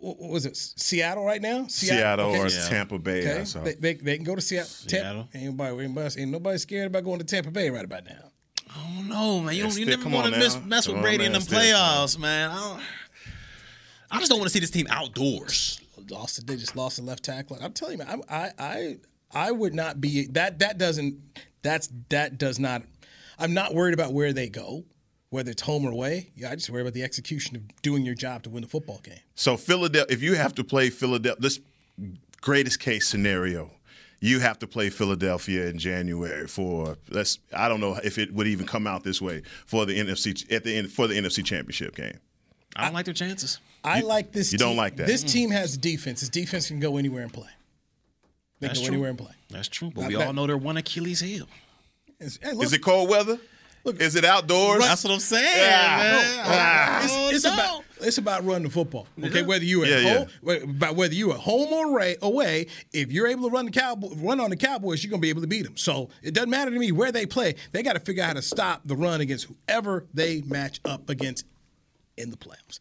[0.02, 0.56] what what was it?
[0.58, 1.68] Seattle right now?
[1.68, 2.66] Seattle or Okay.
[2.70, 3.20] Tampa Bay.
[3.20, 4.68] Okay, I they, they, they can go to Seattle.
[4.70, 5.28] Seattle.
[5.32, 8.32] Tampa, ain't nobody, ain't nobody, scared about going to Tampa Bay right about now.
[8.70, 9.56] I don't know, man.
[9.56, 11.34] You, don't, you Stick- never want to mess, mess with Brady in man.
[11.34, 12.52] them Stick, playoffs, man.
[12.52, 12.82] I, don't,
[14.12, 15.82] I just don't want to see this team outdoors.
[16.10, 16.46] Lost.
[16.48, 17.58] They just lost the left tackle.
[17.62, 18.98] I'm telling you, man, I, I, I,
[19.32, 20.60] I would not be that.
[20.60, 21.18] That doesn't.
[21.62, 22.84] That's that does not.
[23.38, 24.86] I'm not worried about where they go,
[25.30, 26.32] whether it's home or away.
[26.36, 29.00] Yeah, I just worry about the execution of doing your job to win the football
[29.04, 29.20] game.
[29.36, 31.60] So Philadelphia, if you have to play Philadelphia, this
[32.42, 33.72] greatest case scenario,
[34.22, 37.40] you have to play Philadelphia in January for let's.
[37.56, 40.64] I don't know if it would even come out this way for the NFC at
[40.64, 42.18] the end for the NFC Championship game.
[42.76, 43.60] I don't like their chances.
[43.84, 44.52] I like this.
[44.52, 45.08] you don't like that?
[45.08, 45.32] This Mm.
[45.32, 46.20] team has defense.
[46.20, 47.48] This defense can go anywhere and play.
[48.60, 48.94] They That's can go true.
[48.96, 49.32] anywhere and play.
[49.50, 49.90] That's true.
[49.96, 51.48] But Not we that- all know they're one Achilles heel.
[52.20, 53.40] It's- hey, look, Is it cold weather?
[54.00, 54.80] Is it outdoors?
[54.80, 56.44] That's what I'm saying, Yeah.
[56.46, 57.02] Ah.
[57.04, 59.08] it's, it's about it's about running the football.
[59.22, 60.18] Okay, whether you at Yeah, yeah.
[60.20, 64.10] home, about whether you at home or away, if you're able to run the cowboy,
[64.16, 65.76] run on the Cowboys, you're gonna be able to beat them.
[65.76, 67.56] So it doesn't matter to me where they play.
[67.72, 71.10] They got to figure out how to stop the run against whoever they match up
[71.10, 71.46] against
[72.18, 72.80] in the playoffs.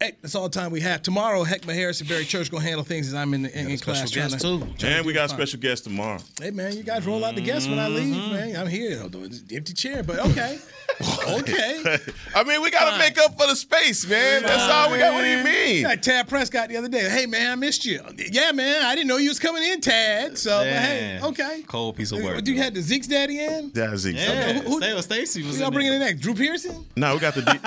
[0.00, 1.02] Hey, that's all the time we have.
[1.02, 3.78] Tomorrow, Heckma Harris and Barry Church gonna handle things as I'm in, the, in, in
[3.78, 4.10] class.
[4.10, 4.38] trying to-
[4.76, 6.18] trying And we got a special guest tomorrow.
[6.42, 8.32] Hey man, you guys roll out the guests when I leave, mm-hmm.
[8.32, 8.56] man.
[8.56, 9.00] I'm here.
[9.04, 10.58] It's an Empty chair, but okay,
[11.28, 11.96] okay.
[12.34, 14.42] I mean, we got to make up for the space, man.
[14.42, 15.14] That's all we got.
[15.14, 15.84] What do you mean?
[15.84, 17.08] Got Tad Prescott the other day.
[17.08, 18.00] Hey man, I missed you.
[18.16, 20.36] Yeah, man, I didn't know you was coming in, Tad.
[20.36, 21.62] So but hey, okay.
[21.68, 22.34] Cold piece of work.
[22.34, 23.70] But you had the Zeke's daddy in.
[23.74, 24.16] Yeah, Zeke.
[24.16, 26.00] Yeah, Who- who- Stay Stacy was y'all in bringing there.
[26.00, 26.20] in next?
[26.20, 26.84] Drew Pearson?
[26.96, 27.42] No, we got the.
[27.42, 27.58] D-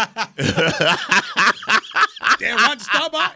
[2.40, 3.34] Damn, Roger Staubach.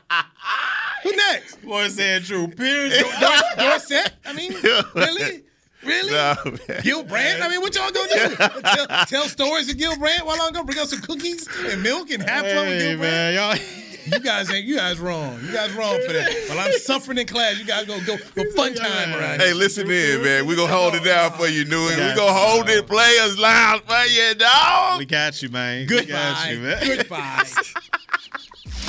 [1.03, 1.61] Who next?
[1.63, 2.97] Boy said Drew Pierce.
[3.19, 4.13] Dor- Dorsett?
[4.25, 4.53] I mean,
[4.93, 5.43] really?
[5.83, 6.11] Really?
[6.11, 6.81] Nah, man.
[6.83, 7.41] Gil Brandt?
[7.41, 8.35] I mean, what y'all gonna do?
[8.61, 12.11] tell, tell stories of Gil Brandt while I'm gonna bring out some cookies and milk
[12.11, 13.01] and half from Hey, Gil Brandt?
[13.01, 13.57] man, y'all.
[14.05, 15.39] You guys ain't you guys wrong.
[15.45, 16.33] You guys wrong for that.
[16.49, 19.89] While I'm suffering in class, you guys go go go fun time around Hey, listen
[19.89, 20.45] in, man.
[20.47, 21.89] We gonna hold it down for you, Newy.
[21.95, 24.99] We gonna hold it, players loud for you, dog.
[24.99, 25.87] We got you, man.
[25.87, 26.97] We got you, man.
[26.97, 27.43] Goodbye.